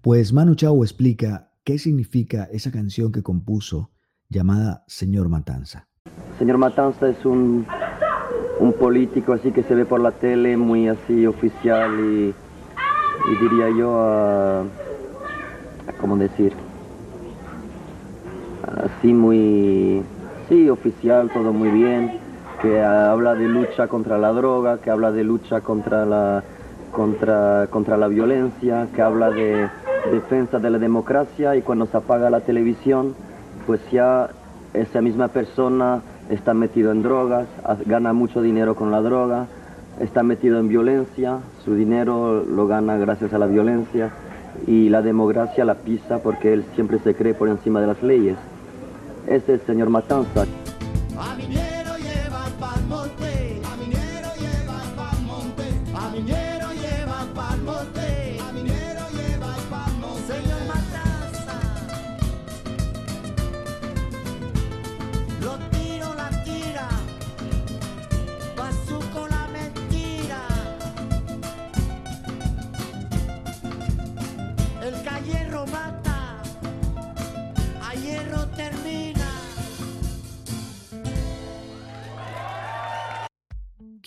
Pues 0.00 0.32
Manu 0.32 0.54
Chao 0.54 0.82
explica 0.82 1.51
qué 1.64 1.78
significa 1.78 2.48
esa 2.50 2.70
canción 2.70 3.12
que 3.12 3.22
compuso 3.22 3.90
llamada 4.28 4.84
Señor 4.86 5.28
Matanza. 5.28 5.88
Señor 6.38 6.58
Matanza 6.58 7.08
es 7.08 7.24
un, 7.24 7.66
un 8.58 8.72
político 8.72 9.32
así 9.32 9.52
que 9.52 9.62
se 9.62 9.74
ve 9.74 9.84
por 9.84 10.00
la 10.00 10.12
tele, 10.12 10.56
muy 10.56 10.88
así 10.88 11.26
oficial 11.26 11.92
y, 12.00 12.34
diría 13.40 13.68
yo, 13.76 14.00
a, 14.00 14.64
¿cómo 16.00 16.16
decir? 16.16 16.52
Así 18.66 19.12
muy, 19.12 20.02
sí, 20.48 20.68
oficial, 20.68 21.30
todo 21.32 21.52
muy 21.52 21.70
bien, 21.70 22.18
que 22.60 22.80
habla 22.82 23.34
de 23.34 23.46
lucha 23.46 23.86
contra 23.86 24.18
la 24.18 24.32
droga, 24.32 24.78
que 24.78 24.90
habla 24.90 25.12
de 25.12 25.24
lucha 25.24 25.60
contra 25.60 26.06
la, 26.06 26.42
contra, 26.90 27.68
contra 27.70 27.96
la 27.96 28.08
violencia, 28.08 28.88
que 28.94 29.02
habla 29.02 29.30
de 29.30 29.68
defensa 30.10 30.58
de 30.58 30.70
la 30.70 30.78
democracia 30.78 31.56
y 31.56 31.62
cuando 31.62 31.86
se 31.86 31.96
apaga 31.96 32.30
la 32.30 32.40
televisión, 32.40 33.14
pues 33.66 33.80
ya 33.90 34.30
esa 34.74 35.00
misma 35.00 35.28
persona 35.28 36.02
está 36.30 36.54
metido 36.54 36.92
en 36.92 37.02
drogas, 37.02 37.46
gana 37.86 38.12
mucho 38.12 38.40
dinero 38.42 38.74
con 38.74 38.90
la 38.90 39.00
droga, 39.00 39.46
está 40.00 40.22
metido 40.22 40.58
en 40.58 40.68
violencia, 40.68 41.38
su 41.64 41.74
dinero 41.74 42.42
lo 42.44 42.66
gana 42.66 42.96
gracias 42.96 43.32
a 43.32 43.38
la 43.38 43.46
violencia 43.46 44.10
y 44.66 44.88
la 44.88 45.02
democracia 45.02 45.64
la 45.64 45.74
pisa 45.74 46.18
porque 46.22 46.52
él 46.52 46.64
siempre 46.74 46.98
se 47.00 47.14
cree 47.14 47.34
por 47.34 47.48
encima 47.48 47.80
de 47.80 47.86
las 47.86 48.02
leyes. 48.02 48.36
Ese 49.26 49.54
es 49.54 49.60
el 49.60 49.66
señor 49.66 49.90
Matanza. 49.90 50.46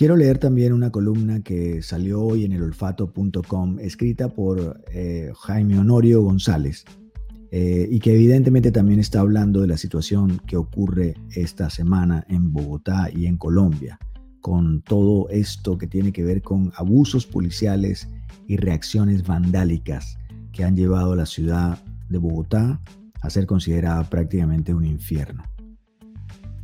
Quiero 0.05 0.17
leer 0.17 0.37
también 0.37 0.71
una 0.71 0.91
columna 0.91 1.41
que 1.41 1.81
salió 1.81 2.21
hoy 2.21 2.45
en 2.45 2.51
elolfato.com, 2.51 3.79
escrita 3.79 4.29
por 4.29 4.83
eh, 4.93 5.31
Jaime 5.35 5.79
Honorio 5.79 6.21
González, 6.21 6.85
eh, 7.49 7.87
y 7.89 7.99
que 7.99 8.13
evidentemente 8.13 8.71
también 8.71 8.99
está 8.99 9.21
hablando 9.21 9.61
de 9.61 9.67
la 9.67 9.77
situación 9.77 10.39
que 10.45 10.57
ocurre 10.57 11.15
esta 11.31 11.71
semana 11.71 12.23
en 12.29 12.53
Bogotá 12.53 13.09
y 13.11 13.25
en 13.25 13.37
Colombia, 13.37 13.97
con 14.41 14.83
todo 14.83 15.27
esto 15.29 15.75
que 15.79 15.87
tiene 15.87 16.11
que 16.11 16.23
ver 16.23 16.43
con 16.43 16.71
abusos 16.75 17.25
policiales 17.25 18.07
y 18.45 18.57
reacciones 18.57 19.25
vandálicas 19.25 20.19
que 20.51 20.65
han 20.65 20.75
llevado 20.75 21.13
a 21.13 21.15
la 21.15 21.25
ciudad 21.25 21.83
de 22.09 22.19
Bogotá 22.19 22.79
a 23.23 23.29
ser 23.31 23.47
considerada 23.47 24.07
prácticamente 24.07 24.71
un 24.71 24.85
infierno. 24.85 25.41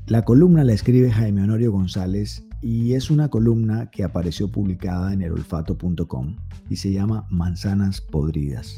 La 0.06 0.26
columna 0.26 0.64
la 0.64 0.74
escribe 0.74 1.10
Jaime 1.10 1.42
Honorio 1.42 1.72
González 1.72 2.46
y 2.62 2.94
es 2.94 3.10
una 3.10 3.30
columna 3.30 3.90
que 3.90 4.04
apareció 4.04 4.52
publicada 4.52 5.14
en 5.14 5.24
elolfato.com 5.24 6.36
y 6.70 6.76
se 6.76 6.92
llama 6.92 7.26
Manzanas 7.32 8.02
Podridas. 8.02 8.78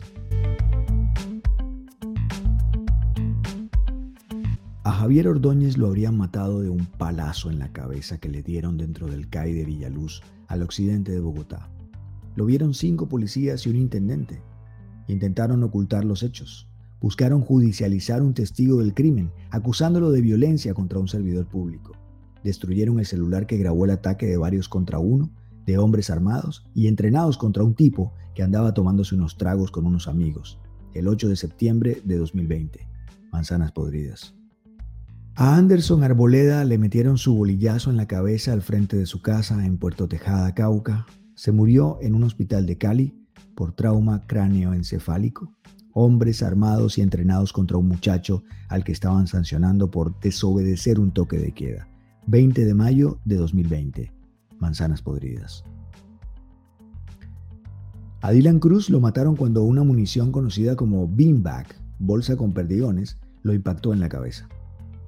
A 4.85 4.91
Javier 4.91 5.27
Ordóñez 5.27 5.77
lo 5.77 5.87
habrían 5.87 6.17
matado 6.17 6.61
de 6.61 6.69
un 6.69 6.85
palazo 6.85 7.49
en 7.49 7.59
la 7.59 7.71
cabeza 7.71 8.17
que 8.17 8.29
le 8.29 8.41
dieron 8.41 8.77
dentro 8.77 9.07
del 9.07 9.29
CAI 9.29 9.53
de 9.53 9.65
Villaluz, 9.65 10.21
al 10.47 10.61
occidente 10.61 11.11
de 11.11 11.19
Bogotá. 11.19 11.69
Lo 12.35 12.45
vieron 12.45 12.73
cinco 12.73 13.07
policías 13.07 13.65
y 13.65 13.69
un 13.69 13.75
intendente. 13.75 14.41
Intentaron 15.07 15.63
ocultar 15.63 16.05
los 16.05 16.23
hechos. 16.23 16.67
Buscaron 17.01 17.41
judicializar 17.41 18.21
un 18.21 18.33
testigo 18.33 18.79
del 18.79 18.93
crimen, 18.93 19.31
acusándolo 19.51 20.11
de 20.11 20.21
violencia 20.21 20.73
contra 20.73 20.99
un 20.99 21.07
servidor 21.07 21.47
público 21.47 21.93
destruyeron 22.43 22.99
el 22.99 23.05
celular 23.05 23.47
que 23.47 23.57
grabó 23.57 23.85
el 23.85 23.91
ataque 23.91 24.25
de 24.25 24.37
varios 24.37 24.69
contra 24.69 24.99
uno, 24.99 25.31
de 25.65 25.77
hombres 25.77 26.09
armados 26.09 26.65
y 26.73 26.87
entrenados 26.87 27.37
contra 27.37 27.63
un 27.63 27.73
tipo 27.73 28.13
que 28.35 28.43
andaba 28.43 28.73
tomándose 28.73 29.15
unos 29.15 29.37
tragos 29.37 29.71
con 29.71 29.85
unos 29.85 30.07
amigos, 30.07 30.59
el 30.93 31.07
8 31.07 31.29
de 31.29 31.35
septiembre 31.35 32.01
de 32.03 32.17
2020. 32.17 32.87
Manzanas 33.31 33.71
podridas. 33.71 34.35
A 35.35 35.55
Anderson 35.55 36.03
Arboleda 36.03 36.63
le 36.63 36.77
metieron 36.77 37.17
su 37.17 37.35
bolillazo 37.35 37.89
en 37.89 37.97
la 37.97 38.07
cabeza 38.07 38.53
al 38.53 38.61
frente 38.61 38.97
de 38.97 39.07
su 39.07 39.21
casa 39.21 39.65
en 39.65 39.79
Puerto 39.79 40.07
Tejada, 40.07 40.53
Cauca. 40.53 41.07
Se 41.33 41.51
murió 41.51 41.97
en 42.01 42.13
un 42.13 42.23
hospital 42.23 42.67
de 42.67 42.77
Cali 42.77 43.15
por 43.55 43.73
trauma 43.73 44.27
cráneoencefálico. 44.27 45.51
Hombres 45.91 46.43
armados 46.43 46.99
y 46.99 47.01
entrenados 47.01 47.51
contra 47.51 47.77
un 47.77 47.87
muchacho 47.87 48.43
al 48.69 48.83
que 48.83 48.91
estaban 48.91 49.25
sancionando 49.25 49.89
por 49.89 50.19
desobedecer 50.19 50.99
un 50.99 51.11
toque 51.11 51.37
de 51.37 51.51
queda. 51.51 51.87
20 52.27 52.63
de 52.63 52.73
mayo 52.73 53.19
de 53.25 53.35
2020. 53.35 54.11
Manzanas 54.59 55.01
podridas. 55.01 55.63
A 58.21 58.31
Dylan 58.31 58.59
Cruz 58.59 58.89
lo 58.89 59.01
mataron 59.01 59.35
cuando 59.35 59.63
una 59.63 59.83
munición 59.83 60.31
conocida 60.31 60.77
como 60.77 61.07
beanbag, 61.07 61.67
bolsa 61.99 62.37
con 62.37 62.53
perdigones, 62.53 63.17
lo 63.41 63.53
impactó 63.53 63.91
en 63.91 63.99
la 63.99 64.07
cabeza. 64.07 64.47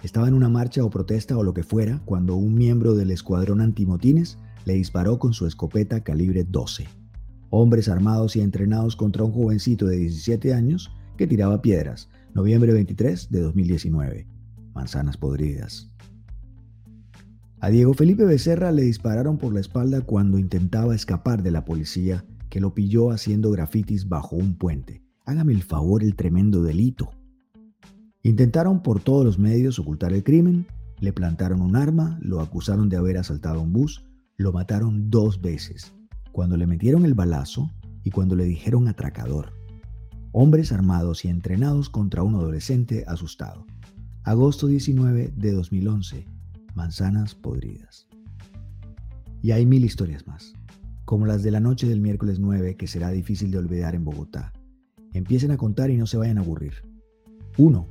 Estaba 0.03 0.27
en 0.27 0.33
una 0.33 0.49
marcha 0.49 0.83
o 0.83 0.89
protesta 0.89 1.37
o 1.37 1.43
lo 1.43 1.53
que 1.53 1.63
fuera 1.63 2.01
cuando 2.03 2.35
un 2.35 2.53
miembro 2.53 2.93
del 2.95 3.11
escuadrón 3.11 3.61
antimotines 3.61 4.37
le 4.65 4.73
disparó 4.73 5.17
con 5.17 5.31
su 5.31 5.47
escopeta 5.47 6.03
calibre 6.03 6.43
12. 6.43 6.85
Hombres 7.49 7.87
armados 7.87 8.35
y 8.35 8.41
entrenados 8.41 8.97
contra 8.97 9.23
un 9.23 9.31
jovencito 9.31 9.85
de 9.85 9.95
17 9.95 10.53
años 10.53 10.91
que 11.17 11.27
tiraba 11.27 11.61
piedras. 11.61 12.09
Noviembre 12.33 12.73
23 12.73 13.31
de 13.31 13.39
2019. 13.39 14.27
Manzanas 14.73 15.15
podridas. 15.15 15.94
A 17.65 17.71
Diego 17.71 17.95
Felipe 17.95 18.25
Becerra 18.25 18.71
le 18.71 18.83
dispararon 18.83 19.39
por 19.39 19.51
la 19.51 19.59
espalda 19.59 20.01
cuando 20.01 20.37
intentaba 20.37 20.93
escapar 20.93 21.41
de 21.41 21.49
la 21.49 21.65
policía 21.65 22.23
que 22.47 22.59
lo 22.59 22.75
pilló 22.75 23.09
haciendo 23.09 23.49
grafitis 23.49 24.07
bajo 24.07 24.35
un 24.35 24.55
puente. 24.55 25.01
Hágame 25.25 25.53
el 25.53 25.63
favor 25.63 26.03
el 26.03 26.15
tremendo 26.15 26.61
delito. 26.61 27.09
Intentaron 28.21 28.83
por 28.83 28.99
todos 28.99 29.25
los 29.25 29.39
medios 29.39 29.79
ocultar 29.79 30.13
el 30.13 30.23
crimen, 30.23 30.67
le 30.99 31.11
plantaron 31.11 31.59
un 31.63 31.75
arma, 31.75 32.19
lo 32.21 32.39
acusaron 32.39 32.87
de 32.87 32.97
haber 32.97 33.17
asaltado 33.17 33.63
un 33.63 33.73
bus, 33.73 34.05
lo 34.37 34.51
mataron 34.51 35.09
dos 35.09 35.41
veces, 35.41 35.91
cuando 36.31 36.57
le 36.57 36.67
metieron 36.67 37.03
el 37.03 37.15
balazo 37.15 37.71
y 38.03 38.11
cuando 38.11 38.35
le 38.35 38.45
dijeron 38.45 38.87
atracador. 38.87 39.53
Hombres 40.33 40.71
armados 40.71 41.25
y 41.25 41.29
entrenados 41.29 41.89
contra 41.89 42.21
un 42.21 42.35
adolescente 42.35 43.05
asustado. 43.07 43.65
Agosto 44.21 44.67
19 44.67 45.33
de 45.35 45.51
2011 45.51 46.34
manzanas 46.75 47.35
podridas. 47.35 48.07
Y 49.41 49.51
hay 49.51 49.65
mil 49.65 49.85
historias 49.85 50.27
más, 50.27 50.53
como 51.05 51.25
las 51.25 51.43
de 51.43 51.51
la 51.51 51.59
noche 51.59 51.87
del 51.87 52.01
miércoles 52.01 52.39
9 52.39 52.75
que 52.77 52.87
será 52.87 53.11
difícil 53.11 53.51
de 53.51 53.57
olvidar 53.57 53.95
en 53.95 54.05
Bogotá. 54.05 54.53
Empiecen 55.13 55.51
a 55.51 55.57
contar 55.57 55.89
y 55.89 55.97
no 55.97 56.07
se 56.07 56.17
vayan 56.17 56.37
a 56.37 56.41
aburrir. 56.41 56.73
1. 57.57 57.87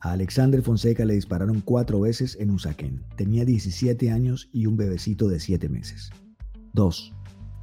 A 0.00 0.12
Alexander 0.12 0.60
Fonseca 0.62 1.04
le 1.04 1.14
dispararon 1.14 1.60
cuatro 1.60 2.00
veces 2.00 2.36
en 2.40 2.50
Usaquén. 2.50 3.04
Tenía 3.16 3.44
17 3.44 4.10
años 4.10 4.50
y 4.52 4.66
un 4.66 4.76
bebecito 4.76 5.28
de 5.28 5.38
7 5.38 5.68
meses. 5.68 6.10
2. 6.74 7.14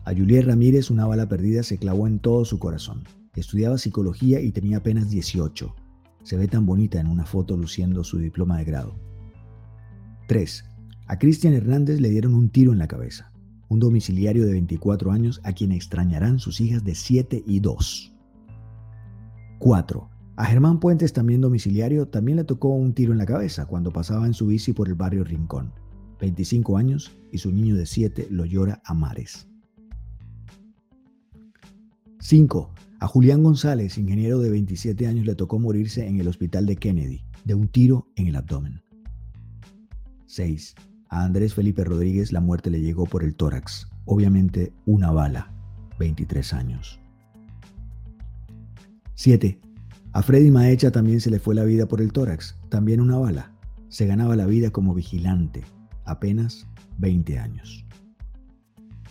A 0.06 0.14
Juliet 0.14 0.46
Ramírez 0.46 0.90
una 0.90 1.06
bala 1.06 1.28
perdida 1.28 1.62
se 1.64 1.78
clavó 1.78 2.08
en 2.08 2.20
todo 2.20 2.46
su 2.46 2.58
corazón. 2.58 3.04
Estudiaba 3.36 3.78
psicología 3.78 4.40
y 4.40 4.52
tenía 4.52 4.78
apenas 4.78 5.10
18. 5.10 5.76
Se 6.24 6.38
ve 6.38 6.48
tan 6.48 6.66
bonita 6.66 7.00
en 7.00 7.08
una 7.08 7.26
foto 7.26 7.58
luciendo 7.58 8.04
su 8.04 8.18
diploma 8.18 8.58
de 8.58 8.64
grado. 8.64 9.09
3. 10.30 10.64
A 11.08 11.18
Cristian 11.18 11.56
Hernández 11.56 12.00
le 12.00 12.10
dieron 12.12 12.36
un 12.36 12.50
tiro 12.50 12.72
en 12.72 12.78
la 12.78 12.88
cabeza, 12.88 13.32
un 13.68 13.80
domiciliario 13.80 14.46
de 14.46 14.52
24 14.52 15.12
años 15.12 15.42
a 15.44 15.54
quien 15.54 15.72
extrañarán 15.72 16.38
sus 16.38 16.62
hijas 16.62 16.84
de 16.84 16.94
7 16.94 17.44
y 17.48 17.60
2. 17.60 18.14
4. 19.58 20.10
A 20.36 20.46
Germán 20.46 20.80
Puentes, 20.80 21.14
también 21.14 21.42
domiciliario, 21.42 22.08
también 22.08 22.36
le 22.38 22.44
tocó 22.44 22.70
un 22.70 22.94
tiro 22.94 23.12
en 23.12 23.18
la 23.18 23.26
cabeza 23.26 23.66
cuando 23.66 23.92
pasaba 23.92 24.28
en 24.28 24.36
su 24.36 24.46
bici 24.46 24.72
por 24.72 24.88
el 24.88 24.94
barrio 24.94 25.24
Rincón. 25.24 25.74
25 26.22 26.78
años 26.78 27.12
y 27.32 27.40
su 27.40 27.52
niño 27.52 27.76
de 27.76 27.88
7 27.88 28.28
lo 28.30 28.46
llora 28.46 28.84
a 28.86 28.94
mares. 28.94 29.48
5. 32.20 32.72
A 33.00 33.08
Julián 33.08 33.42
González, 33.42 33.98
ingeniero 33.98 34.38
de 34.38 34.52
27 34.52 35.08
años, 35.08 35.26
le 35.26 35.34
tocó 35.34 35.58
morirse 35.58 36.08
en 36.08 36.20
el 36.20 36.28
hospital 36.28 36.68
de 36.68 36.76
Kennedy, 36.76 37.24
de 37.46 37.56
un 37.56 37.68
tiro 37.68 38.06
en 38.16 38.28
el 38.28 38.36
abdomen. 38.36 38.84
6. 40.30 40.76
A 41.10 41.24
Andrés 41.24 41.56
Felipe 41.56 41.84
Rodríguez 41.84 42.32
la 42.32 42.40
muerte 42.40 42.70
le 42.70 42.82
llegó 42.82 43.08
por 43.08 43.24
el 43.24 43.34
tórax, 43.34 43.88
obviamente 44.06 44.72
una 44.86 45.12
bala, 45.12 45.52
23 45.98 46.54
años. 46.54 47.00
7. 49.16 49.60
A 50.14 50.22
Freddy 50.22 50.52
Maecha 50.52 50.92
también 50.92 51.20
se 51.20 51.32
le 51.32 51.40
fue 51.40 51.56
la 51.56 51.64
vida 51.64 51.88
por 51.88 52.00
el 52.00 52.14
tórax, 52.14 52.56
también 52.70 53.02
una 53.02 53.18
bala. 53.18 53.52
Se 53.88 54.06
ganaba 54.06 54.36
la 54.36 54.46
vida 54.46 54.70
como 54.70 54.94
vigilante, 54.94 55.64
apenas 56.06 56.68
20 57.00 57.40
años. 57.40 57.84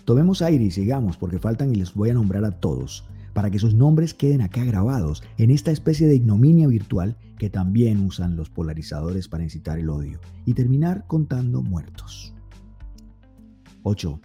Tomemos 0.04 0.40
aire 0.40 0.62
y 0.62 0.70
sigamos 0.70 1.16
porque 1.16 1.40
faltan 1.40 1.72
y 1.72 1.75
les 1.75 1.94
voy 1.94 2.10
a 2.10 2.14
nombrar 2.14 2.44
a 2.44 2.52
todos 2.52 3.04
para 3.38 3.52
que 3.52 3.61
sus 3.61 3.73
nombres 3.73 4.14
queden 4.14 4.40
acá 4.40 4.64
grabados 4.64 5.23
en 5.37 5.52
esta 5.52 5.71
especie 5.71 6.09
de 6.09 6.16
ignominia 6.16 6.66
virtual 6.66 7.16
que 7.38 7.49
también 7.49 8.04
usan 8.04 8.35
los 8.35 8.50
polarizadores 8.50 9.28
para 9.28 9.45
incitar 9.45 9.78
el 9.78 9.90
odio 9.90 10.18
y 10.45 10.54
terminar 10.54 11.07
contando 11.07 11.62
muertos. 11.62 12.35
8. 13.85 14.21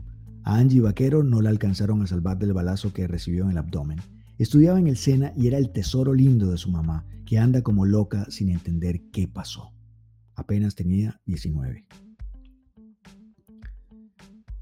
A 0.46 0.56
Angie 0.56 0.82
Vaquero 0.82 1.22
no 1.22 1.44
la 1.44 1.52
alcanzaron 1.52 2.02
a 2.02 2.08
salvar 2.08 2.40
del 2.40 2.54
balazo 2.54 2.92
que 2.92 3.06
recibió 3.06 3.44
en 3.44 3.52
el 3.52 3.60
abdomen. 3.60 4.02
Estudiaba 4.40 4.80
en 4.80 4.88
el 4.88 4.98
SENA 4.98 5.32
y 5.38 5.46
era 5.46 5.60
el 5.60 5.72
tesoro 5.72 6.16
lindo 6.16 6.50
de 6.50 6.58
su 6.58 6.72
mamá, 6.72 7.06
que 7.24 7.38
anda 7.38 7.62
como 7.62 7.86
loca 7.86 8.26
sin 8.32 8.50
entender 8.50 9.00
qué 9.12 9.28
pasó. 9.28 9.74
Apenas 10.34 10.74
tenía 10.74 11.22
19. 11.28 11.86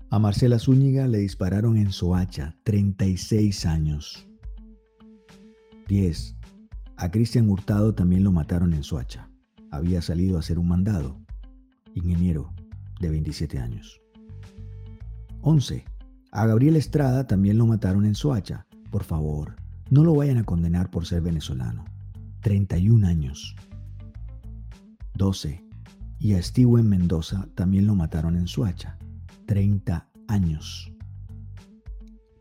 A 0.09 0.19
Marcela 0.19 0.59
Zúñiga 0.59 1.07
le 1.07 1.19
dispararon 1.19 1.77
en 1.77 1.93
Soacha, 1.93 2.57
36 2.65 3.65
años. 3.65 4.27
10. 5.91 6.37
A 6.95 7.11
Cristian 7.11 7.49
Hurtado 7.49 7.93
también 7.93 8.23
lo 8.23 8.31
mataron 8.31 8.73
en 8.73 8.81
Soacha. 8.81 9.29
Había 9.71 10.01
salido 10.01 10.37
a 10.37 10.39
hacer 10.39 10.57
un 10.57 10.69
mandado. 10.69 11.19
Ingeniero 11.93 12.53
de 13.01 13.09
27 13.09 13.59
años. 13.59 13.99
11. 15.41 15.83
A 16.31 16.45
Gabriel 16.45 16.77
Estrada 16.77 17.27
también 17.27 17.57
lo 17.57 17.65
mataron 17.65 18.05
en 18.05 18.15
Soacha. 18.15 18.65
Por 18.89 19.03
favor, 19.03 19.57
no 19.89 20.05
lo 20.05 20.15
vayan 20.15 20.37
a 20.37 20.45
condenar 20.45 20.89
por 20.89 21.05
ser 21.05 21.23
venezolano. 21.23 21.83
31 22.39 23.05
años. 23.05 23.53
12. 25.15 25.61
Y 26.19 26.35
a 26.35 26.41
Steven 26.41 26.87
Mendoza 26.87 27.49
también 27.53 27.85
lo 27.85 27.95
mataron 27.95 28.37
en 28.37 28.47
Soacha. 28.47 28.97
30 29.45 30.07
años. 30.29 30.89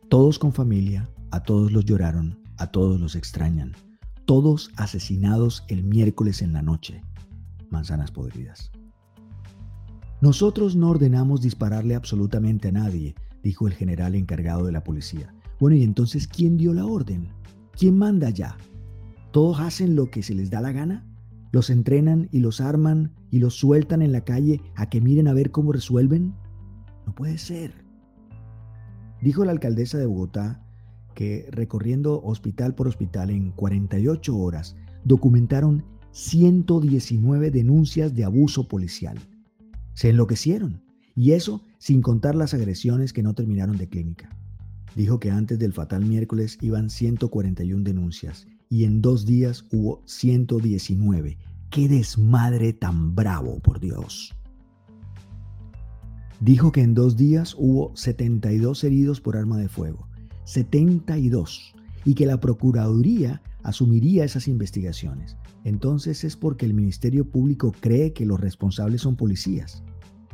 Todos 0.08 0.38
con 0.38 0.52
familia, 0.52 1.10
a 1.32 1.42
todos 1.42 1.72
los 1.72 1.84
lloraron, 1.84 2.39
a 2.60 2.66
todos 2.66 3.00
los 3.00 3.16
extrañan. 3.16 3.72
Todos 4.26 4.70
asesinados 4.76 5.64
el 5.68 5.82
miércoles 5.82 6.42
en 6.42 6.52
la 6.52 6.62
noche. 6.62 7.02
Manzanas 7.70 8.12
podridas. 8.12 8.70
Nosotros 10.20 10.76
no 10.76 10.90
ordenamos 10.90 11.40
dispararle 11.40 11.94
absolutamente 11.94 12.68
a 12.68 12.72
nadie, 12.72 13.14
dijo 13.42 13.66
el 13.66 13.72
general 13.72 14.14
encargado 14.14 14.66
de 14.66 14.72
la 14.72 14.84
policía. 14.84 15.34
Bueno, 15.58 15.76
y 15.76 15.82
entonces, 15.82 16.28
¿quién 16.28 16.58
dio 16.58 16.74
la 16.74 16.84
orden? 16.84 17.28
¿Quién 17.72 17.96
manda 17.96 18.28
ya? 18.28 18.58
¿Todos 19.32 19.58
hacen 19.60 19.96
lo 19.96 20.10
que 20.10 20.22
se 20.22 20.34
les 20.34 20.50
da 20.50 20.60
la 20.60 20.72
gana? 20.72 21.06
¿Los 21.52 21.70
entrenan 21.70 22.28
y 22.30 22.40
los 22.40 22.60
arman 22.60 23.14
y 23.30 23.38
los 23.38 23.54
sueltan 23.54 24.02
en 24.02 24.12
la 24.12 24.20
calle 24.20 24.60
a 24.76 24.90
que 24.90 25.00
miren 25.00 25.28
a 25.28 25.32
ver 25.32 25.50
cómo 25.50 25.72
resuelven? 25.72 26.34
No 27.06 27.14
puede 27.14 27.38
ser. 27.38 27.72
Dijo 29.22 29.44
la 29.46 29.52
alcaldesa 29.52 29.96
de 29.96 30.06
Bogotá 30.06 30.62
que 31.20 31.46
recorriendo 31.50 32.22
hospital 32.22 32.74
por 32.74 32.88
hospital 32.88 33.28
en 33.28 33.50
48 33.50 34.38
horas 34.38 34.74
documentaron 35.04 35.84
119 36.12 37.50
denuncias 37.50 38.14
de 38.14 38.24
abuso 38.24 38.66
policial. 38.68 39.18
Se 39.92 40.08
enloquecieron, 40.08 40.82
y 41.14 41.32
eso 41.32 41.62
sin 41.76 42.00
contar 42.00 42.34
las 42.36 42.54
agresiones 42.54 43.12
que 43.12 43.22
no 43.22 43.34
terminaron 43.34 43.76
de 43.76 43.86
clínica. 43.86 44.30
Dijo 44.96 45.20
que 45.20 45.30
antes 45.30 45.58
del 45.58 45.74
fatal 45.74 46.06
miércoles 46.06 46.56
iban 46.62 46.88
141 46.88 47.84
denuncias 47.84 48.46
y 48.70 48.84
en 48.84 49.02
dos 49.02 49.26
días 49.26 49.66
hubo 49.72 50.02
119. 50.06 51.36
¡Qué 51.68 51.86
desmadre 51.86 52.72
tan 52.72 53.14
bravo, 53.14 53.60
por 53.60 53.78
Dios! 53.78 54.34
Dijo 56.40 56.72
que 56.72 56.80
en 56.80 56.94
dos 56.94 57.18
días 57.18 57.54
hubo 57.58 57.94
72 57.94 58.84
heridos 58.84 59.20
por 59.20 59.36
arma 59.36 59.58
de 59.58 59.68
fuego. 59.68 60.08
72. 60.44 61.74
Y 62.04 62.14
que 62.14 62.26
la 62.26 62.40
Procuraduría 62.40 63.42
asumiría 63.62 64.24
esas 64.24 64.48
investigaciones. 64.48 65.36
Entonces 65.64 66.24
es 66.24 66.36
porque 66.36 66.64
el 66.66 66.74
Ministerio 66.74 67.24
Público 67.28 67.72
cree 67.80 68.12
que 68.12 68.24
los 68.24 68.40
responsables 68.40 69.02
son 69.02 69.16
policías 69.16 69.82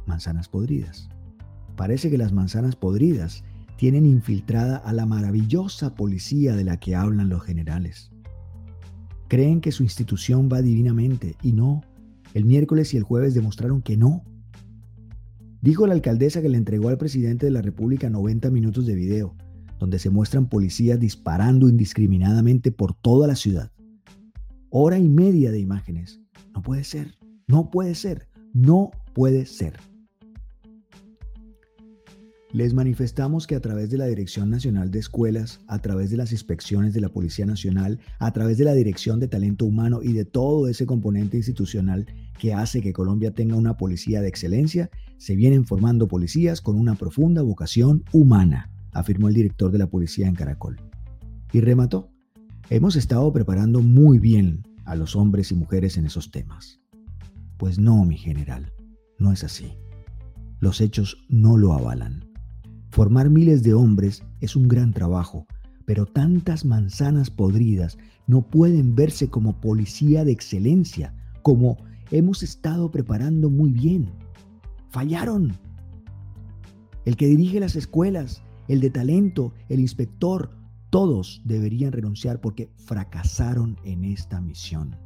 manzanas 0.06 0.48
podridas. 0.48 1.08
Parece 1.76 2.10
que 2.10 2.18
las 2.18 2.32
manzanas 2.32 2.76
podridas 2.76 3.44
tienen 3.76 4.06
infiltrada 4.06 4.76
a 4.76 4.92
la 4.92 5.04
maravillosa 5.04 5.94
policía 5.94 6.56
de 6.56 6.64
la 6.64 6.78
que 6.78 6.94
hablan 6.94 7.28
los 7.28 7.42
generales. 7.42 8.10
Creen 9.28 9.60
que 9.60 9.72
su 9.72 9.82
institución 9.82 10.48
va 10.50 10.62
divinamente 10.62 11.36
y 11.42 11.52
no. 11.52 11.82
El 12.32 12.44
miércoles 12.44 12.94
y 12.94 12.96
el 12.96 13.02
jueves 13.02 13.34
demostraron 13.34 13.82
que 13.82 13.96
no. 13.96 14.24
Dijo 15.60 15.86
la 15.86 15.94
alcaldesa 15.94 16.40
que 16.40 16.48
le 16.48 16.58
entregó 16.58 16.88
al 16.88 16.98
presidente 16.98 17.46
de 17.46 17.52
la 17.52 17.62
República 17.62 18.08
90 18.08 18.50
minutos 18.50 18.86
de 18.86 18.94
video, 18.94 19.34
donde 19.78 19.98
se 19.98 20.10
muestran 20.10 20.48
policías 20.48 20.98
disparando 20.98 21.68
indiscriminadamente 21.68 22.72
por 22.72 22.94
toda 22.94 23.26
la 23.26 23.36
ciudad. 23.36 23.70
Hora 24.70 24.98
y 24.98 25.08
media 25.08 25.50
de 25.50 25.60
imágenes. 25.60 26.20
No 26.54 26.62
puede 26.62 26.84
ser, 26.84 27.14
no 27.46 27.70
puede 27.70 27.94
ser, 27.94 28.28
no 28.52 28.90
puede 29.14 29.46
ser. 29.46 29.74
Les 32.52 32.72
manifestamos 32.72 33.46
que 33.46 33.54
a 33.54 33.60
través 33.60 33.90
de 33.90 33.98
la 33.98 34.06
Dirección 34.06 34.48
Nacional 34.48 34.90
de 34.90 35.00
Escuelas, 35.00 35.60
a 35.66 35.80
través 35.80 36.10
de 36.10 36.16
las 36.16 36.32
inspecciones 36.32 36.94
de 36.94 37.02
la 37.02 37.10
Policía 37.10 37.44
Nacional, 37.44 37.98
a 38.18 38.32
través 38.32 38.56
de 38.56 38.64
la 38.64 38.72
Dirección 38.72 39.20
de 39.20 39.28
Talento 39.28 39.66
Humano 39.66 40.00
y 40.02 40.14
de 40.14 40.24
todo 40.24 40.66
ese 40.66 40.86
componente 40.86 41.36
institucional 41.36 42.06
que 42.38 42.54
hace 42.54 42.80
que 42.80 42.94
Colombia 42.94 43.32
tenga 43.32 43.56
una 43.56 43.76
policía 43.76 44.22
de 44.22 44.28
excelencia, 44.28 44.88
se 45.18 45.36
vienen 45.36 45.66
formando 45.66 46.08
policías 46.08 46.62
con 46.62 46.76
una 46.76 46.94
profunda 46.94 47.42
vocación 47.42 48.04
humana, 48.12 48.70
afirmó 48.98 49.28
el 49.28 49.34
director 49.34 49.70
de 49.70 49.78
la 49.78 49.88
policía 49.88 50.26
en 50.26 50.34
Caracol. 50.34 50.80
Y 51.52 51.60
remató, 51.60 52.10
hemos 52.70 52.96
estado 52.96 53.32
preparando 53.32 53.80
muy 53.80 54.18
bien 54.18 54.62
a 54.84 54.96
los 54.96 55.16
hombres 55.16 55.52
y 55.52 55.54
mujeres 55.54 55.96
en 55.96 56.06
esos 56.06 56.30
temas. 56.30 56.80
Pues 57.58 57.78
no, 57.78 58.04
mi 58.04 58.16
general, 58.16 58.72
no 59.18 59.32
es 59.32 59.44
así. 59.44 59.72
Los 60.60 60.80
hechos 60.80 61.24
no 61.28 61.56
lo 61.56 61.72
avalan. 61.72 62.24
Formar 62.90 63.28
miles 63.30 63.62
de 63.62 63.74
hombres 63.74 64.22
es 64.40 64.56
un 64.56 64.68
gran 64.68 64.92
trabajo, 64.92 65.46
pero 65.84 66.06
tantas 66.06 66.64
manzanas 66.64 67.30
podridas 67.30 67.98
no 68.26 68.42
pueden 68.42 68.94
verse 68.94 69.28
como 69.28 69.60
policía 69.60 70.24
de 70.24 70.32
excelencia, 70.32 71.14
como 71.42 71.76
hemos 72.10 72.42
estado 72.42 72.90
preparando 72.90 73.50
muy 73.50 73.70
bien. 73.70 74.10
Fallaron. 74.88 75.56
El 77.04 77.16
que 77.16 77.26
dirige 77.26 77.60
las 77.60 77.76
escuelas, 77.76 78.42
el 78.68 78.80
de 78.80 78.90
talento, 78.90 79.52
el 79.68 79.80
inspector, 79.80 80.50
todos 80.90 81.42
deberían 81.44 81.92
renunciar 81.92 82.40
porque 82.40 82.70
fracasaron 82.76 83.76
en 83.84 84.04
esta 84.04 84.40
misión. 84.40 84.96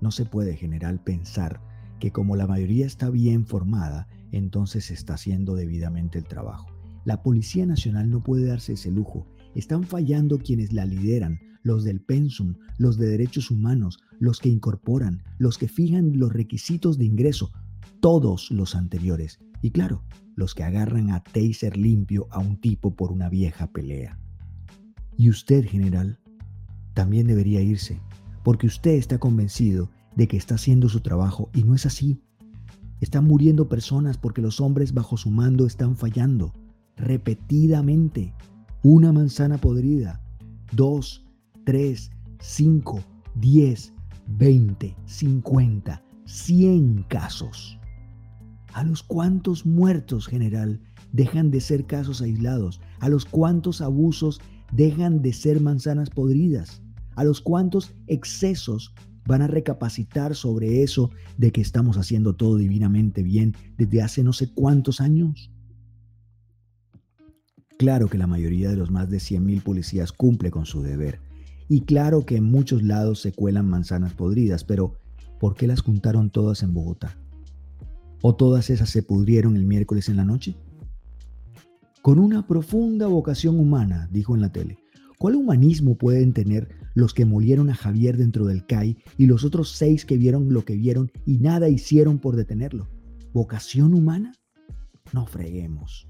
No 0.00 0.10
se 0.10 0.24
puede, 0.24 0.56
general, 0.56 1.00
pensar 1.02 1.60
que 2.00 2.10
como 2.10 2.34
la 2.34 2.46
mayoría 2.46 2.86
está 2.86 3.10
bien 3.10 3.46
formada, 3.46 4.08
entonces 4.32 4.86
se 4.86 4.94
está 4.94 5.14
haciendo 5.14 5.54
debidamente 5.54 6.18
el 6.18 6.24
trabajo. 6.24 6.66
La 7.04 7.22
Policía 7.22 7.66
Nacional 7.66 8.10
no 8.10 8.22
puede 8.22 8.46
darse 8.46 8.72
ese 8.72 8.90
lujo. 8.90 9.26
Están 9.54 9.84
fallando 9.84 10.38
quienes 10.38 10.72
la 10.72 10.86
lideran, 10.86 11.38
los 11.62 11.84
del 11.84 12.00
pensum, 12.00 12.54
los 12.78 12.96
de 12.96 13.08
derechos 13.08 13.50
humanos, 13.50 14.00
los 14.18 14.40
que 14.40 14.48
incorporan, 14.48 15.22
los 15.38 15.58
que 15.58 15.68
fijan 15.68 16.18
los 16.18 16.32
requisitos 16.32 16.98
de 16.98 17.04
ingreso, 17.04 17.52
todos 18.00 18.50
los 18.50 18.74
anteriores. 18.74 19.40
Y 19.60 19.70
claro, 19.70 20.02
los 20.34 20.54
que 20.54 20.64
agarran 20.64 21.10
a 21.10 21.22
taser 21.22 21.76
limpio 21.76 22.26
a 22.30 22.38
un 22.38 22.60
tipo 22.60 22.94
por 22.94 23.12
una 23.12 23.28
vieja 23.28 23.66
pelea. 23.68 24.18
Y 25.16 25.28
usted, 25.28 25.64
general, 25.66 26.18
también 26.94 27.26
debería 27.26 27.60
irse, 27.60 28.00
porque 28.42 28.66
usted 28.66 28.92
está 28.92 29.18
convencido 29.18 29.90
de 30.16 30.28
que 30.28 30.36
está 30.36 30.56
haciendo 30.56 30.88
su 30.88 31.00
trabajo 31.00 31.50
y 31.54 31.62
no 31.64 31.74
es 31.74 31.86
así. 31.86 32.20
Están 33.00 33.26
muriendo 33.26 33.68
personas 33.68 34.18
porque 34.18 34.42
los 34.42 34.60
hombres 34.60 34.94
bajo 34.94 35.16
su 35.16 35.30
mando 35.30 35.66
están 35.66 35.96
fallando 35.96 36.52
repetidamente. 36.96 38.34
Una 38.82 39.12
manzana 39.12 39.58
podrida, 39.58 40.20
dos, 40.72 41.24
tres, 41.64 42.10
cinco, 42.40 43.00
diez, 43.34 43.92
veinte, 44.26 44.96
cincuenta, 45.06 46.01
cien 46.24 47.04
casos. 47.08 47.78
¿A 48.72 48.84
los 48.84 49.02
cuantos 49.02 49.66
muertos, 49.66 50.26
general, 50.26 50.80
dejan 51.12 51.50
de 51.50 51.60
ser 51.60 51.86
casos 51.86 52.22
aislados? 52.22 52.80
¿A 53.00 53.08
los 53.08 53.24
cuantos 53.24 53.80
abusos 53.80 54.40
dejan 54.72 55.22
de 55.22 55.32
ser 55.32 55.60
manzanas 55.60 56.10
podridas? 56.10 56.82
¿A 57.14 57.24
los 57.24 57.40
cuantos 57.40 57.94
excesos 58.06 58.94
van 59.26 59.42
a 59.42 59.46
recapacitar 59.46 60.34
sobre 60.34 60.82
eso 60.82 61.10
de 61.36 61.52
que 61.52 61.60
estamos 61.60 61.96
haciendo 61.96 62.34
todo 62.34 62.56
divinamente 62.56 63.22
bien 63.22 63.54
desde 63.76 64.02
hace 64.02 64.24
no 64.24 64.32
sé 64.32 64.50
cuántos 64.52 65.00
años? 65.00 65.50
Claro 67.78 68.08
que 68.08 68.18
la 68.18 68.26
mayoría 68.26 68.70
de 68.70 68.76
los 68.76 68.90
más 68.90 69.10
de 69.10 69.18
100.000 69.18 69.62
policías 69.62 70.12
cumple 70.12 70.50
con 70.50 70.66
su 70.66 70.82
deber. 70.82 71.20
Y 71.68 71.82
claro 71.82 72.24
que 72.24 72.36
en 72.36 72.44
muchos 72.44 72.82
lados 72.82 73.20
se 73.20 73.32
cuelan 73.32 73.68
manzanas 73.68 74.12
podridas, 74.14 74.64
pero 74.64 74.94
¿por 75.42 75.56
qué 75.56 75.66
las 75.66 75.80
juntaron 75.80 76.30
todas 76.30 76.62
en 76.62 76.72
Bogotá? 76.72 77.18
¿O 78.22 78.36
todas 78.36 78.70
esas 78.70 78.90
se 78.90 79.02
pudrieron 79.02 79.56
el 79.56 79.64
miércoles 79.64 80.08
en 80.08 80.16
la 80.16 80.24
noche? 80.24 80.54
Con 82.00 82.20
una 82.20 82.46
profunda 82.46 83.08
vocación 83.08 83.58
humana, 83.58 84.08
dijo 84.12 84.36
en 84.36 84.40
la 84.40 84.52
tele, 84.52 84.78
¿cuál 85.18 85.34
humanismo 85.34 85.98
pueden 85.98 86.32
tener 86.32 86.68
los 86.94 87.12
que 87.12 87.24
molieron 87.24 87.70
a 87.70 87.74
Javier 87.74 88.18
dentro 88.18 88.44
del 88.44 88.66
CAI 88.66 88.98
y 89.18 89.26
los 89.26 89.42
otros 89.42 89.72
seis 89.72 90.04
que 90.04 90.16
vieron 90.16 90.52
lo 90.52 90.64
que 90.64 90.76
vieron 90.76 91.10
y 91.26 91.38
nada 91.38 91.68
hicieron 91.68 92.20
por 92.20 92.36
detenerlo. 92.36 92.88
¿Vocación 93.32 93.94
humana? 93.94 94.34
No 95.12 95.26
freguemos. 95.26 96.06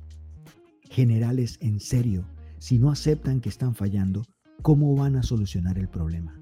Generales, 0.91 1.57
en 1.63 1.81
serio, 1.81 2.27
si 2.59 2.79
no 2.79 2.91
aceptan 2.91 3.41
que 3.41 3.49
están 3.49 3.75
fallando, 3.75 4.27
¿cómo 4.61 4.95
van 4.95 5.17
a 5.17 5.23
solucionar 5.23 5.79
el 5.79 5.89
problema? 5.89 6.39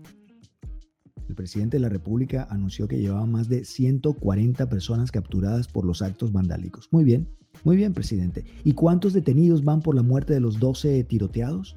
El 1.30 1.36
presidente 1.36 1.76
de 1.76 1.82
la 1.82 1.88
República 1.88 2.48
anunció 2.50 2.88
que 2.88 2.98
llevaba 2.98 3.24
más 3.24 3.48
de 3.48 3.64
140 3.64 4.68
personas 4.68 5.12
capturadas 5.12 5.68
por 5.68 5.84
los 5.84 6.02
actos 6.02 6.32
vandálicos. 6.32 6.88
Muy 6.90 7.04
bien, 7.04 7.28
muy 7.62 7.76
bien, 7.76 7.94
presidente. 7.94 8.44
¿Y 8.64 8.72
cuántos 8.72 9.12
detenidos 9.12 9.62
van 9.64 9.80
por 9.80 9.94
la 9.94 10.02
muerte 10.02 10.32
de 10.32 10.40
los 10.40 10.58
12 10.58 11.04
tiroteados? 11.04 11.76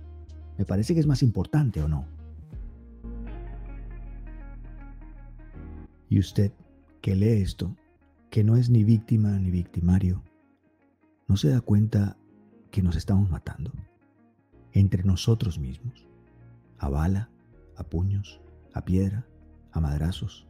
Me 0.57 0.65
parece 0.65 0.95
que 0.95 0.99
es 1.01 1.05
más 1.05 1.21
importante, 1.21 1.83
¿o 1.83 1.87
no? 1.87 2.07
Y 6.09 6.17
usted, 6.17 6.51
que 6.99 7.15
lee 7.15 7.43
esto, 7.43 7.75
que 8.31 8.43
no 8.43 8.57
es 8.57 8.71
ni 8.71 8.83
víctima 8.83 9.37
ni 9.37 9.51
victimario, 9.51 10.23
¿no 11.27 11.37
se 11.37 11.49
da 11.49 11.61
cuenta 11.61 12.17
que 12.71 12.81
nos 12.81 12.95
estamos 12.95 13.29
matando? 13.29 13.71
Entre 14.71 15.03
nosotros 15.03 15.59
mismos, 15.59 16.07
a 16.79 16.89
bala, 16.89 17.29
a 17.77 17.83
puños, 17.83 18.41
a 18.73 18.83
piedra, 18.83 19.27
a 19.73 19.79
madrazos, 19.79 20.47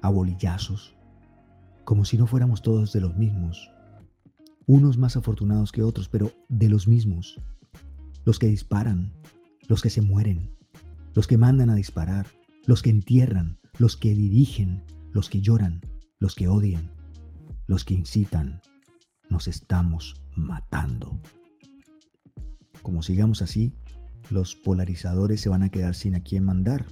a 0.00 0.08
bolillazos, 0.08 0.96
como 1.84 2.04
si 2.04 2.16
no 2.16 2.26
fuéramos 2.26 2.62
todos 2.62 2.92
de 2.92 3.00
los 3.00 3.16
mismos, 3.16 3.70
unos 4.66 4.96
más 4.96 5.16
afortunados 5.16 5.72
que 5.72 5.82
otros, 5.82 6.08
pero 6.08 6.32
de 6.48 6.68
los 6.68 6.86
mismos, 6.86 7.40
los 8.24 8.38
que 8.38 8.46
disparan, 8.46 9.12
los 9.68 9.82
que 9.82 9.90
se 9.90 10.00
mueren, 10.00 10.56
los 11.14 11.26
que 11.26 11.36
mandan 11.36 11.70
a 11.70 11.74
disparar, 11.74 12.26
los 12.66 12.82
que 12.82 12.90
entierran, 12.90 13.58
los 13.78 13.96
que 13.96 14.14
dirigen, 14.14 14.84
los 15.12 15.28
que 15.28 15.40
lloran, 15.40 15.80
los 16.20 16.34
que 16.34 16.48
odian, 16.48 16.90
los 17.66 17.84
que 17.84 17.94
incitan, 17.94 18.60
nos 19.28 19.48
estamos 19.48 20.22
matando. 20.36 21.20
Como 22.82 23.02
sigamos 23.02 23.42
así, 23.42 23.74
los 24.30 24.54
polarizadores 24.54 25.40
se 25.40 25.48
van 25.48 25.62
a 25.62 25.70
quedar 25.70 25.94
sin 25.94 26.14
a 26.14 26.20
quién 26.20 26.44
mandar, 26.44 26.86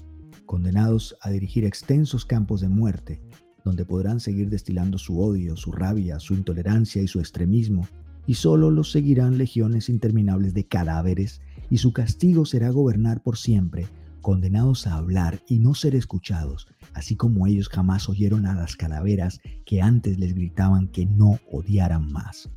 condenados 0.49 1.15
a 1.21 1.29
dirigir 1.31 1.67
extensos 1.67 2.25
campos 2.25 2.63
de 2.63 2.71
muerte, 2.71 3.21
donde 3.65 3.85
podrán 3.85 4.19
seguir 4.19 4.49
destilando 4.49 4.97
su 4.97 5.21
odio, 5.21 5.57
su 5.57 5.71
rabia, 5.73 6.19
su 6.19 6.33
intolerancia 6.33 7.03
y 7.03 7.07
su 7.07 7.21
extremismo, 7.21 7.87
y 8.27 8.35
solo 8.35 8.71
los 8.71 8.91
seguirán 8.91 9.37
legiones 9.37 9.91
interminables 9.91 10.55
de 10.55 10.67
cadáveres, 10.67 11.43
y 11.69 11.79
su 11.79 11.93
castigo 11.93 12.47
será 12.47 12.71
gobernar 12.71 13.23
por 13.23 13.37
siempre, 13.37 13.89
condenados 14.23 14.87
a 14.87 14.95
hablar 14.95 15.43
y 15.49 15.59
no 15.59 15.75
ser 15.75 15.95
escuchados, 15.95 16.67
así 16.95 17.15
como 17.15 17.47
ellos 17.47 17.69
jamás 17.69 18.09
oyeron 18.09 18.47
a 18.47 18.55
las 18.55 18.75
calaveras 18.75 19.41
que 19.67 19.83
antes 19.83 20.19
les 20.19 20.35
gritaban 20.35 20.89
que 20.89 21.05
no 21.05 21.39
odiaran 21.53 22.11
más. 22.11 22.49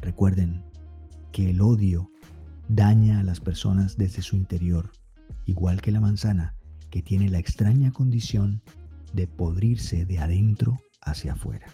Recuerden 0.00 0.64
que 1.32 1.50
el 1.50 1.60
odio 1.60 2.10
daña 2.70 3.20
a 3.20 3.24
las 3.24 3.40
personas 3.40 3.98
desde 3.98 4.22
su 4.22 4.36
interior, 4.36 4.90
igual 5.44 5.82
que 5.82 5.92
la 5.92 6.00
manzana, 6.00 6.54
que 6.90 7.02
tiene 7.02 7.28
la 7.28 7.38
extraña 7.38 7.92
condición 7.92 8.62
de 9.12 9.26
podrirse 9.26 10.04
de 10.04 10.18
adentro 10.18 10.78
hacia 11.00 11.32
afuera. 11.32 11.66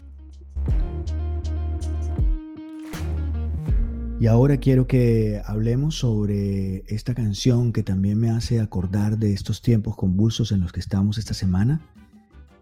Y 4.20 4.26
ahora 4.26 4.58
quiero 4.58 4.86
que 4.86 5.42
hablemos 5.44 5.96
sobre 5.96 6.84
esta 6.86 7.14
canción 7.14 7.72
que 7.72 7.82
también 7.82 8.18
me 8.18 8.30
hace 8.30 8.60
acordar 8.60 9.18
de 9.18 9.32
estos 9.32 9.60
tiempos 9.60 9.96
convulsos 9.96 10.52
en 10.52 10.60
los 10.60 10.72
que 10.72 10.80
estamos 10.80 11.18
esta 11.18 11.34
semana, 11.34 11.80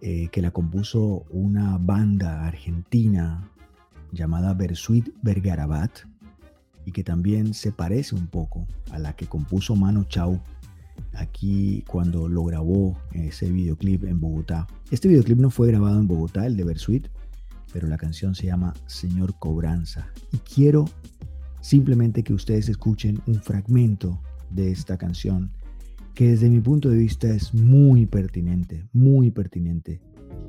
eh, 0.00 0.28
que 0.32 0.42
la 0.42 0.50
compuso 0.50 1.24
una 1.30 1.76
banda 1.78 2.46
argentina 2.46 3.50
llamada 4.12 4.54
Bersuit 4.54 5.10
Bergarabat 5.22 5.90
y 6.84 6.92
que 6.92 7.04
también 7.04 7.54
se 7.54 7.70
parece 7.70 8.14
un 8.14 8.26
poco 8.26 8.66
a 8.90 8.98
la 8.98 9.14
que 9.14 9.26
compuso 9.26 9.76
Mano 9.76 10.04
Chao 10.04 10.42
aquí 11.14 11.84
cuando 11.86 12.28
lo 12.28 12.44
grabó 12.44 12.98
ese 13.12 13.50
videoclip 13.50 14.04
en 14.04 14.20
Bogotá. 14.20 14.66
Este 14.90 15.08
videoclip 15.08 15.38
no 15.38 15.50
fue 15.50 15.68
grabado 15.68 15.98
en 15.98 16.06
Bogotá, 16.06 16.46
el 16.46 16.56
de 16.56 16.64
Bersuit, 16.64 17.08
pero 17.72 17.88
la 17.88 17.98
canción 17.98 18.34
se 18.34 18.46
llama 18.46 18.74
Señor 18.86 19.38
Cobranza. 19.38 20.08
Y 20.32 20.38
quiero 20.38 20.84
simplemente 21.60 22.22
que 22.22 22.34
ustedes 22.34 22.68
escuchen 22.68 23.20
un 23.26 23.36
fragmento 23.36 24.20
de 24.50 24.70
esta 24.70 24.98
canción 24.98 25.50
que 26.14 26.28
desde 26.28 26.50
mi 26.50 26.60
punto 26.60 26.90
de 26.90 26.98
vista 26.98 27.28
es 27.30 27.54
muy 27.54 28.06
pertinente, 28.06 28.84
muy 28.92 29.30
pertinente 29.30 30.00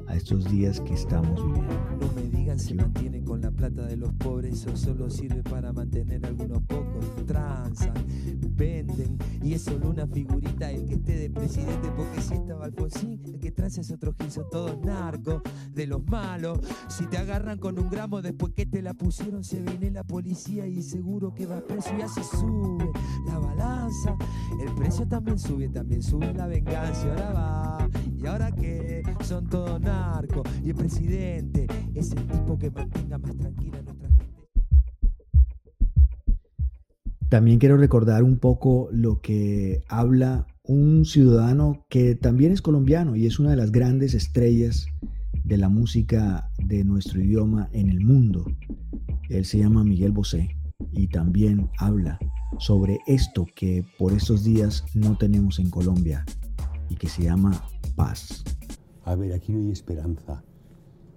a 0.08 0.16
estos 0.16 0.50
días 0.50 0.80
que 0.82 0.94
estamos 0.94 1.44
viviendo. 1.46 1.98
No 2.00 2.12
me 2.16 2.24
digan 2.30 2.60
si 2.60 2.74
mantienen 2.74 3.24
con 3.24 3.42
la 3.42 3.52
plata 3.52 3.86
de 3.86 3.98
los 3.98 4.14
pobres 4.14 4.66
o 4.68 4.76
solo 4.76 5.10
sirve 5.10 5.44
para 5.44 5.74
mantener 5.74 6.26
algunos 6.26 6.62
pocos. 6.64 7.06
Transan, 7.26 7.94
venden 8.56 9.18
y 9.42 9.54
es 9.54 9.64
solo 9.64 9.90
una 9.90 10.08
figurita 10.08 10.72
el 10.72 10.86
que 10.86 10.96
esté 10.96 11.16
de 11.18 11.30
presidente 11.30 11.90
porque 11.96 12.22
si 12.22 12.34
estaba 12.34 12.66
Alfonsín, 12.66 13.22
el 13.26 13.40
que 13.40 13.52
transa 13.52 13.82
es 13.82 13.92
otro 13.92 14.14
gil, 14.20 14.32
son 14.32 14.46
todos 14.52 14.78
narcos, 14.84 15.42
de 15.74 15.88
los 15.88 16.06
malos. 16.08 16.60
Si 16.88 17.06
te 17.08 17.18
agarran 17.18 17.58
con 17.58 17.80
un 17.80 17.90
gramo 17.90 18.22
después 18.22 18.54
que 18.54 18.66
te 18.66 18.82
la 18.82 18.94
pusieron 18.94 19.44
se 19.44 19.62
viene 19.62 19.92
la 19.92 20.04
policía 20.04 20.68
y 20.68 20.82
seguro 20.82 21.34
que 21.34 21.46
va 21.46 21.62
preso 21.62 21.90
y 21.98 22.02
así 22.02 22.22
sube 22.24 22.90
la 23.26 23.40
balanza. 23.40 24.16
El 24.62 24.74
precio 24.76 25.08
también 25.08 25.40
sube, 25.40 25.70
también 25.70 26.02
sube 26.02 26.34
la 26.34 26.48
venganza. 26.48 27.08
Ahora 27.10 27.34
va, 27.34 27.73
y 30.64 30.70
el 30.70 30.76
presidente 30.76 31.68
es 31.94 32.12
el 32.12 32.26
tipo 32.26 32.58
que 32.58 32.72
mantenga 32.72 33.18
más 33.18 33.36
tranquila 33.38 33.82
nuestra 33.82 34.10
gente. 34.10 34.24
También 37.30 37.60
quiero 37.60 37.78
recordar 37.78 38.24
un 38.24 38.38
poco 38.38 38.90
lo 38.92 39.22
que 39.22 39.82
habla 39.88 40.48
un 40.64 41.06
ciudadano 41.06 41.86
que 41.90 42.16
también 42.16 42.52
es 42.52 42.62
colombiano 42.62 43.16
y 43.16 43.26
es 43.26 43.40
una 43.40 43.52
de 43.52 43.58
las 43.58 43.72
grandes 43.72 44.14
estrellas 44.14 44.88
de 45.44 45.58
la 45.58 45.70
música 45.70 46.50
de 46.58 46.84
nuestro 46.84 47.22
idioma 47.22 47.70
en 47.74 47.90
el 47.90 48.02
mundo. 48.02 48.46
Él 49.30 49.46
se 49.46 49.60
llama 49.60 49.84
Miguel 49.84 50.12
Bosé 50.12 50.56
y 50.92 51.08
también 51.08 51.70
habla 51.80 52.20
sobre 52.60 53.00
esto 53.08 53.46
que 53.56 53.84
por 53.98 54.14
estos 54.14 54.44
días 54.44 54.86
no 54.94 55.18
tenemos 55.18 55.60
en 55.60 55.70
Colombia 55.70 56.24
y 56.90 56.96
que 56.96 57.10
se 57.10 57.24
llama 57.24 57.64
paz 57.96 58.44
a 59.04 59.16
ver, 59.16 59.34
aquí 59.34 59.52
no 59.52 59.60
hay 59.60 59.72
esperanza. 59.72 60.44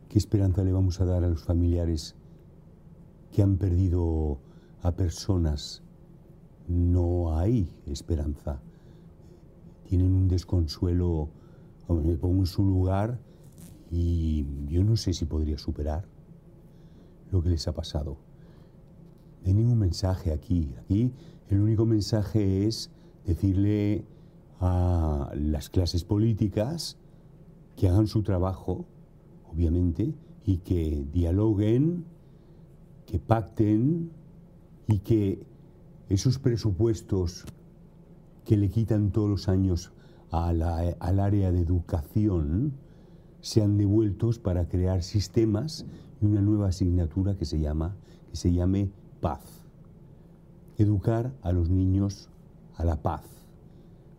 ¿Qué 0.09 0.19
esperanza 0.19 0.65
le 0.65 0.73
vamos 0.73 1.01
a 1.01 1.05
dar 1.05 1.25
a 1.25 1.29
los 1.29 1.43
familiares 1.43 2.17
que 3.33 3.43
han 3.43 3.57
perdido 3.57 4.41
a 4.83 4.93
personas? 4.93 5.83
No 6.69 7.37
hay 7.39 7.73
esperanza. 7.87 8.61
Tienen 9.85 10.13
un 10.15 10.29
desconsuelo. 10.29 11.29
Me 11.89 12.17
pongo 12.17 12.41
en 12.41 12.47
su 12.47 12.65
lugar 12.65 13.21
y 13.91 14.45
yo 14.67 14.83
no 14.83 14.97
sé 14.97 15.13
si 15.13 15.25
podría 15.25 15.59
superar 15.59 16.09
lo 17.31 17.43
que 17.43 17.51
les 17.51 17.69
ha 17.69 17.73
pasado. 17.73 18.17
No 19.43 19.49
hay 19.49 19.55
ningún 19.55 19.79
mensaje 19.79 20.33
aquí. 20.33 20.75
Aquí 20.81 21.13
el 21.49 21.61
único 21.61 21.87
mensaje 21.87 22.67
es 22.67 22.91
decirle 23.25 24.05
a 24.59 25.31
las 25.37 25.71
clases 25.71 26.03
políticas 26.03 26.99
que 27.77 27.89
hagan 27.89 28.07
su 28.07 28.23
trabajo, 28.23 28.87
obviamente, 29.53 30.15
y 30.45 30.59
que 30.59 31.07
dialoguen, 31.13 32.05
que 33.05 33.19
pacten 33.19 34.11
y 34.89 34.99
que 35.01 35.47
esos 36.09 36.39
presupuestos 36.39 37.45
que 38.45 38.57
le 38.57 38.71
quitan 38.71 39.11
todos 39.11 39.29
los 39.29 39.49
años 39.49 39.93
al 40.31 40.63
área 41.21 41.53
de 41.53 41.61
educación 41.61 42.75
sean 43.41 43.77
devueltos 43.77 44.39
para 44.39 44.69
crear 44.69 45.03
sistemas 45.03 45.87
y 46.21 46.27
una 46.27 46.41
nueva 46.41 46.69
asignatura 46.69 47.37
que 47.37 47.45
se 47.45 47.61
llama 47.61 47.97
que 48.31 48.37
se 48.37 48.53
llame 48.53 48.91
paz. 49.21 49.65
Educar 50.79 51.33
a 51.43 51.53
los 51.53 51.71
niños 51.71 52.29
a 52.77 52.85
la 52.85 53.03
paz. 53.03 53.25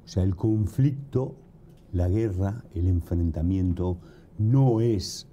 O 0.06 0.08
sea, 0.08 0.24
el 0.24 0.36
conflicto 0.36 1.36
la 1.98 2.08
guerra, 2.10 2.64
el 2.76 2.88
enfrentamiento, 2.88 3.98
no 4.38 4.82
es 4.82 5.28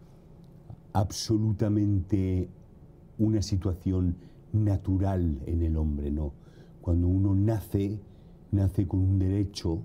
absolutamente 0.94 2.48
una 3.18 3.42
situación 3.42 4.16
natural 4.54 5.42
en 5.44 5.62
el 5.62 5.76
hombre, 5.76 6.10
no. 6.10 6.32
Cuando 6.80 7.06
uno 7.06 7.34
nace, 7.34 8.00
nace 8.50 8.88
con 8.88 9.00
un 9.00 9.18
derecho 9.18 9.82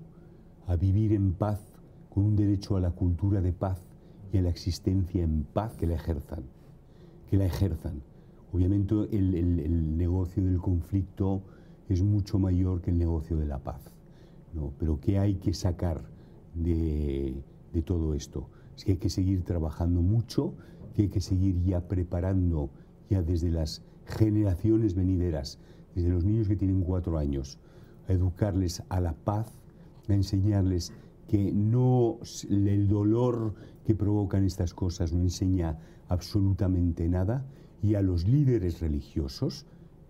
a 0.66 0.76
vivir 0.76 1.12
en 1.12 1.34
paz, 1.34 1.60
con 2.08 2.24
un 2.24 2.36
derecho 2.36 2.76
a 2.76 2.80
la 2.80 2.92
cultura 2.92 3.42
de 3.42 3.52
paz 3.52 3.82
y 4.32 4.38
a 4.38 4.42
la 4.42 4.48
existencia 4.48 5.22
en 5.22 5.44
paz 5.52 5.76
que 5.76 5.86
la 5.86 5.96
ejerzan, 5.96 6.44
que 7.28 7.36
la 7.36 7.44
ejerzan. 7.44 8.00
Obviamente 8.52 8.94
el, 9.12 9.98
negocio 9.98 10.42
del 10.42 10.58
conflicto 10.58 11.42
es 11.90 12.02
mucho 12.02 12.38
mayor 12.38 12.80
que 12.80 12.90
el 12.90 12.96
negocio 12.96 13.36
de 13.36 13.46
la 13.46 13.58
paz, 13.58 13.82
¿no? 14.54 14.72
pero 14.78 14.98
¿qué 14.98 15.18
hay 15.18 15.34
que 15.34 15.52
sacar? 15.52 16.02
De, 16.54 17.42
todo 17.84 18.14
esto. 18.14 18.48
Es 18.76 18.84
que 18.84 18.92
hay 18.92 18.98
que 18.98 19.10
seguir 19.10 19.42
trabajando 19.42 20.02
mucho, 20.02 20.54
que 20.94 21.02
hay 21.02 21.08
que 21.08 21.20
seguir 21.20 21.62
ya 21.62 21.88
preparando 21.88 22.70
ya 23.08 23.22
desde 23.22 23.50
las 23.50 23.82
generaciones 24.04 24.94
venideras, 24.94 25.58
desde 25.94 26.10
los 26.10 26.24
niños 26.24 26.48
que 26.48 26.56
tienen 26.56 26.82
cuatro 26.82 27.18
años, 27.18 27.58
a 28.08 28.12
educarles 28.12 28.82
a 28.88 29.00
la 29.00 29.14
paz, 29.14 29.60
a 30.08 30.14
enseñarles 30.14 30.92
que 31.28 31.52
no 31.52 32.18
el 32.48 32.88
dolor 32.88 33.54
que 33.86 33.94
provocan 33.94 34.44
estas 34.44 34.74
cosas 34.74 35.12
no 35.12 35.22
enseña 35.22 35.78
absolutamente 36.08 37.08
nada 37.08 37.46
y 37.82 37.94
a 37.94 38.02
los 38.02 38.26
líderes 38.26 38.80
religiosos 38.80 39.66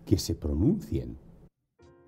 que 0.06 0.18
se 0.18 0.34
pronuncien. 0.34 1.18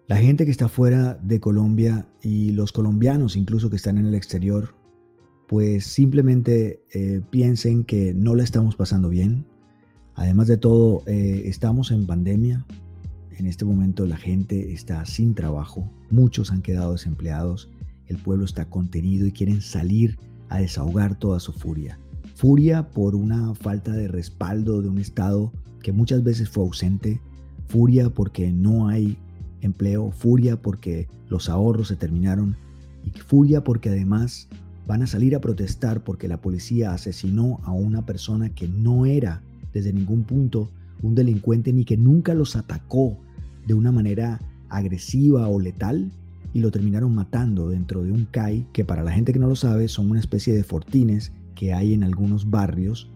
La 0.09 0.17
gente 0.17 0.45
que 0.45 0.51
está 0.51 0.69
fuera 0.69 1.15
de 1.23 1.39
Colombia 1.39 2.07
y 2.23 2.51
los 2.51 2.73
colombianos 2.73 3.37
incluso 3.37 3.71
que 3.71 3.77
están 3.77 3.99
en 3.99 4.07
el 4.07 4.15
exterior, 4.15 4.75
pues 5.47 5.87
simplemente 5.87 6.83
eh, 6.93 7.21
piensen 7.31 7.85
que 7.85 8.13
no 8.13 8.35
la 8.35 8.43
estamos 8.43 8.75
pasando 8.75 9.09
bien. 9.09 9.47
Además 10.15 10.49
de 10.49 10.57
todo, 10.57 11.03
eh, 11.07 11.43
estamos 11.47 11.93
en 11.93 12.07
pandemia. 12.07 12.67
En 13.39 13.47
este 13.47 13.65
momento 13.65 14.05
la 14.05 14.17
gente 14.17 14.73
está 14.73 15.05
sin 15.07 15.35
trabajo, 15.35 15.89
muchos 16.11 16.51
han 16.51 16.63
quedado 16.63 16.93
desempleados, 16.93 17.71
el 18.07 18.19
pueblo 18.19 18.45
está 18.45 18.69
contenido 18.69 19.27
y 19.27 19.33
quieren 19.33 19.61
salir 19.63 20.19
a 20.49 20.59
desahogar 20.59 21.19
toda 21.19 21.39
su 21.39 21.53
furia. 21.53 21.99
Furia 22.35 22.91
por 22.91 23.15
una 23.15 23.55
falta 23.55 23.93
de 23.93 24.09
respaldo 24.09 24.83
de 24.83 24.89
un 24.89 24.99
Estado 24.99 25.53
que 25.81 25.93
muchas 25.93 26.25
veces 26.25 26.49
fue 26.49 26.65
ausente, 26.65 27.21
furia 27.69 28.11
porque 28.11 28.51
no 28.51 28.89
hay 28.89 29.17
empleo, 29.63 30.11
furia 30.11 30.61
porque 30.61 31.09
los 31.29 31.49
ahorros 31.49 31.89
se 31.89 31.97
terminaron 31.97 32.57
y 33.05 33.11
furia 33.19 33.65
porque 33.65 33.89
además 33.89 34.49
van 34.87 35.03
a 35.03 35.07
salir 35.07 35.35
a 35.35 35.41
protestar 35.41 36.05
porque 36.05 36.29
la 36.29 36.41
policía 36.41 36.93
asesinó 36.93 37.61
a 37.65 37.73
una 37.73 38.05
persona 38.05 38.51
que 38.51 38.69
no 38.69 39.07
era 39.07 39.43
desde 39.73 39.93
ningún 39.93 40.25
punto 40.25 40.69
un 41.03 41.15
delincuente 41.15 41.73
ni 41.73 41.85
que 41.85 41.97
nunca 41.97 42.35
los 42.35 42.57
atacó 42.57 43.17
de 43.67 43.75
una 43.75 43.93
manera 43.93 44.41
agresiva 44.69 45.49
o 45.49 45.61
letal 45.61 46.11
y 46.55 46.61
lo 46.61 46.71
terminaron 46.71 47.15
matando 47.15 47.71
dentro 47.71 48.03
de 48.03 48.13
un 48.13 48.27
CAI 48.27 48.67
que 48.73 48.85
para 48.85 49.03
la 49.03 49.13
gente 49.13 49.33
que 49.33 49.39
no 49.39 49.49
lo 49.49 49.57
sabe 49.57 49.89
son 49.89 50.11
una 50.11 50.21
especie 50.21 50.55
de 50.55 50.65
fortines 50.65 51.33
que 51.55 51.73
hay 51.73 51.95
en 51.95 52.05
algunos 52.05 52.51
barrios 52.51 53.09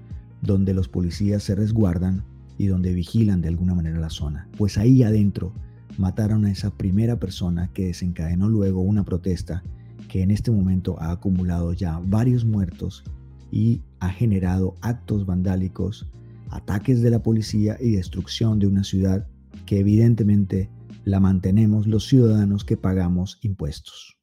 donde 0.43 0.75
los 0.75 0.89
policías 0.89 1.43
se 1.43 1.55
resguardan 1.55 2.23
y 2.59 2.67
donde 2.67 2.95
vigilan 2.95 3.43
de 3.43 3.49
alguna 3.49 3.75
manera 3.75 3.99
la 3.99 4.11
zona. 4.11 4.49
Pues 4.57 4.79
ahí 4.79 5.03
adentro 5.03 5.53
mataron 5.99 6.45
a 6.45 6.51
esa 6.51 6.71
primera 6.71 7.19
persona 7.19 7.71
que 7.73 7.87
desencadenó 7.87 8.49
luego 8.49 8.81
una 8.81 9.05
protesta 9.05 9.63
que 10.09 10.23
en 10.23 10.31
este 10.31 10.51
momento 10.51 11.01
ha 11.01 11.11
acumulado 11.11 11.73
ya 11.73 12.01
varios 12.05 12.45
muertos 12.45 13.05
y 13.51 13.83
ha 14.01 14.11
generado 14.11 14.75
actos 14.81 15.27
vandálicos, 15.27 16.09
ataques 16.51 17.03
de 17.03 17.11
la 17.11 17.23
policía 17.23 17.77
y 17.81 17.93
destrucción 17.93 18.59
de 18.59 18.67
una 18.67 18.85
ciudad 18.85 19.27
que 19.65 19.81
evidentemente 19.81 20.71
la 21.05 21.21
mantenemos 21.21 21.87
los 21.87 22.07
ciudadanos 22.07 22.65
que 22.65 22.77
pagamos 22.77 23.39
impuestos. 23.43 24.19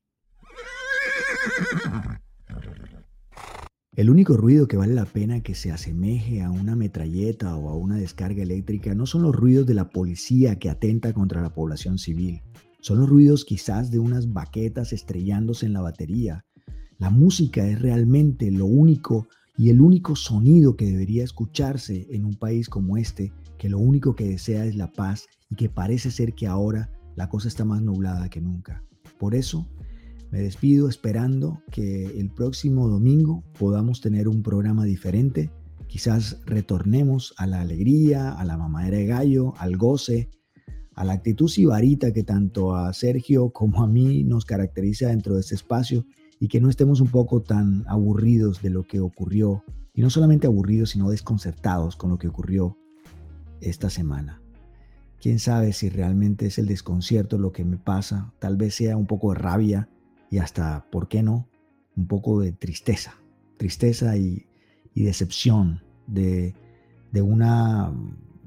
El 3.96 4.10
único 4.10 4.38
ruido 4.38 4.68
que 4.68 4.76
vale 4.76 4.96
la 4.96 5.06
pena 5.06 5.44
que 5.44 5.54
se 5.54 5.72
asemeje 5.72 6.42
a 6.42 6.50
una 6.50 6.76
metralleta 6.76 7.56
o 7.56 7.70
a 7.70 7.76
una 7.76 7.96
descarga 7.96 8.42
eléctrica 8.42 8.96
no 8.96 9.06
son 9.06 9.22
los 9.22 9.36
ruidos 9.36 9.68
de 9.68 9.76
la 9.76 9.92
policía 9.92 10.58
que 10.58 10.72
atenta 10.72 11.14
contra 11.14 11.44
la 11.44 11.54
población 11.54 12.00
civil. 12.00 12.42
Son 12.82 12.98
los 12.98 13.08
ruidos 13.08 13.46
quizás 13.46 13.92
de 13.92 14.00
unas 14.00 14.34
baquetas 14.34 14.94
estrellándose 14.94 15.68
en 15.68 15.74
la 15.74 15.82
batería. 15.82 16.44
La 16.98 17.12
música 17.12 17.68
es 17.68 17.84
realmente 17.84 18.50
lo 18.50 18.66
único 18.66 19.28
y 19.60 19.70
el 19.70 19.80
único 19.80 20.16
sonido 20.16 20.76
que 20.76 20.88
debería 20.88 21.24
escucharse 21.24 22.08
en 22.10 22.26
un 22.26 22.34
país 22.34 22.70
como 22.70 22.98
este, 22.98 23.32
que 23.60 23.70
lo 23.70 23.78
único 23.78 24.16
que 24.16 24.28
desea 24.28 24.66
es 24.66 24.76
la 24.76 24.92
paz 24.92 25.28
y 25.52 25.56
que 25.56 25.70
parece 25.70 26.10
ser 26.10 26.34
que 26.34 26.48
ahora 26.48 26.90
la 27.16 27.30
cosa 27.30 27.48
está 27.48 27.64
más 27.64 27.84
nublada 27.84 28.28
que 28.30 28.42
nunca. 28.42 28.84
Por 29.20 29.36
eso, 29.36 29.70
me 30.34 30.39
despido 30.39 30.89
esperando 30.89 31.62
que 31.69 32.06
el 32.19 32.32
próximo 32.32 32.89
domingo 32.89 33.43
podamos 33.60 34.02
tener 34.02 34.28
un 34.28 34.41
programa 34.41 34.84
diferente. 34.84 35.52
Quizás 35.86 36.39
retornemos 36.48 37.36
a 37.38 37.46
la 37.46 37.62
alegría, 37.62 38.32
a 38.32 38.43
la 38.43 38.58
mamadera 38.58 38.98
de 38.98 39.06
gallo, 39.06 39.54
al 39.60 39.78
goce, 39.78 40.32
a 40.96 41.06
la 41.06 41.13
actitud 41.13 41.48
sibarita 41.48 42.13
que 42.13 42.24
tanto 42.24 42.76
a 42.76 42.91
Sergio 42.93 43.52
como 43.52 43.84
a 43.84 43.88
mí 43.88 44.24
nos 44.24 44.43
caracteriza 44.43 45.10
dentro 45.10 45.36
de 45.36 45.41
este 45.41 45.54
espacio 45.54 46.04
y 46.39 46.48
que 46.48 46.60
no 46.60 46.72
estemos 46.72 47.00
un 47.00 47.10
poco 47.10 47.43
tan 47.43 47.84
aburridos 47.88 48.63
de 48.63 48.72
lo 48.72 48.88
que 48.88 49.02
ocurrió. 49.02 49.63
Y 49.93 50.02
no 50.02 50.10
solamente 50.10 50.48
aburridos, 50.48 50.89
sino 50.89 51.12
desconcertados 51.12 51.96
con 51.96 52.10
lo 52.10 52.17
que 52.17 52.30
ocurrió 52.30 52.76
esta 53.62 53.91
semana. 53.91 54.41
Quién 55.22 55.38
sabe 55.38 55.74
si 55.74 55.89
realmente 55.89 56.48
es 56.48 56.58
el 56.58 56.65
desconcierto 56.65 57.38
lo 57.38 57.52
que 57.52 57.65
me 57.65 57.78
pasa, 57.78 58.34
tal 58.39 58.58
vez 58.58 58.74
sea 58.74 58.98
un 58.98 59.06
poco 59.06 59.32
de 59.32 59.38
rabia, 59.38 59.89
y 60.34 60.39
hasta, 60.39 60.88
¿por 60.89 61.10
qué 61.10 61.22
no?, 61.22 61.48
un 61.96 62.08
poco 62.08 62.39
de 62.39 62.54
tristeza, 62.54 63.13
tristeza 63.58 64.17
y, 64.17 64.48
decepción 64.96 65.84
de, 66.08 66.56
de 67.12 67.22
una 67.22 67.93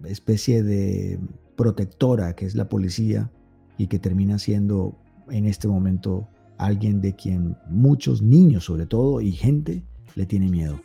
especie 0.05 0.65
de 0.65 1.21
protectora 1.55 2.35
que 2.35 2.45
es 2.45 2.57
la 2.57 2.69
policía 2.69 3.31
y 3.79 3.87
que 3.87 4.01
termina 4.01 4.41
siendo 4.41 4.99
en 5.31 5.47
este 5.47 5.69
momento 5.69 6.29
alguien 6.59 7.01
de 7.01 7.15
quien 7.15 7.57
muchos 7.71 8.21
niños 8.21 8.65
sobre 8.65 8.87
todo 8.87 9.21
y 9.21 9.31
gente 9.31 9.85
le 10.17 10.27
tiene 10.27 10.49
miedo. 10.49 10.81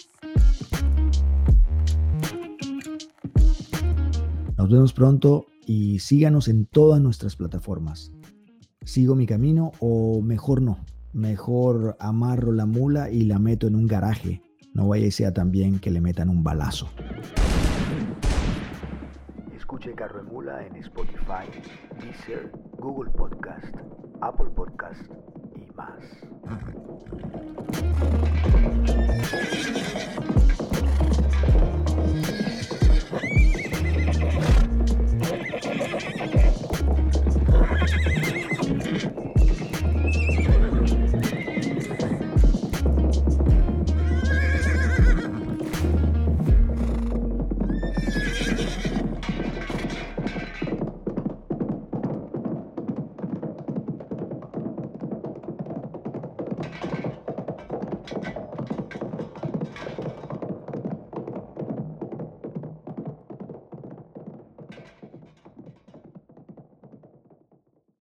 Nos 4.56 4.70
vemos 4.70 4.94
pronto 4.94 5.48
y 5.66 5.98
síganos 5.98 6.48
en 6.48 6.68
todas 6.68 7.02
nuestras 7.02 7.36
plataformas. 7.36 8.12
¿Sigo 8.84 9.16
mi 9.16 9.28
camino 9.28 9.74
o 9.80 10.22
mejor 10.24 10.62
no? 10.62 10.80
Mejor 11.14 11.96
amarro 12.00 12.52
la 12.52 12.66
mula 12.66 13.12
y 13.12 13.26
la 13.26 13.38
meto 13.38 13.68
en 13.68 13.76
un 13.76 13.86
garaje. 13.86 14.42
No 14.74 14.88
vaya 14.88 15.06
y 15.06 15.12
sea 15.12 15.32
también 15.32 15.80
que 15.80 15.92
le 15.92 16.02
metan 16.02 16.30
un 16.30 16.44
balazo. 16.44 16.90
Escuche 19.56 19.94
Carro 19.94 20.24
de 20.24 20.32
Mula 20.32 20.66
en 20.66 20.78
Spotify, 20.78 21.46
Deezer, 22.02 22.52
Google 22.80 23.12
Podcast, 23.12 23.76
Apple 24.20 24.50
Podcast 24.56 25.02
y 25.56 25.72
más. 25.76 26.02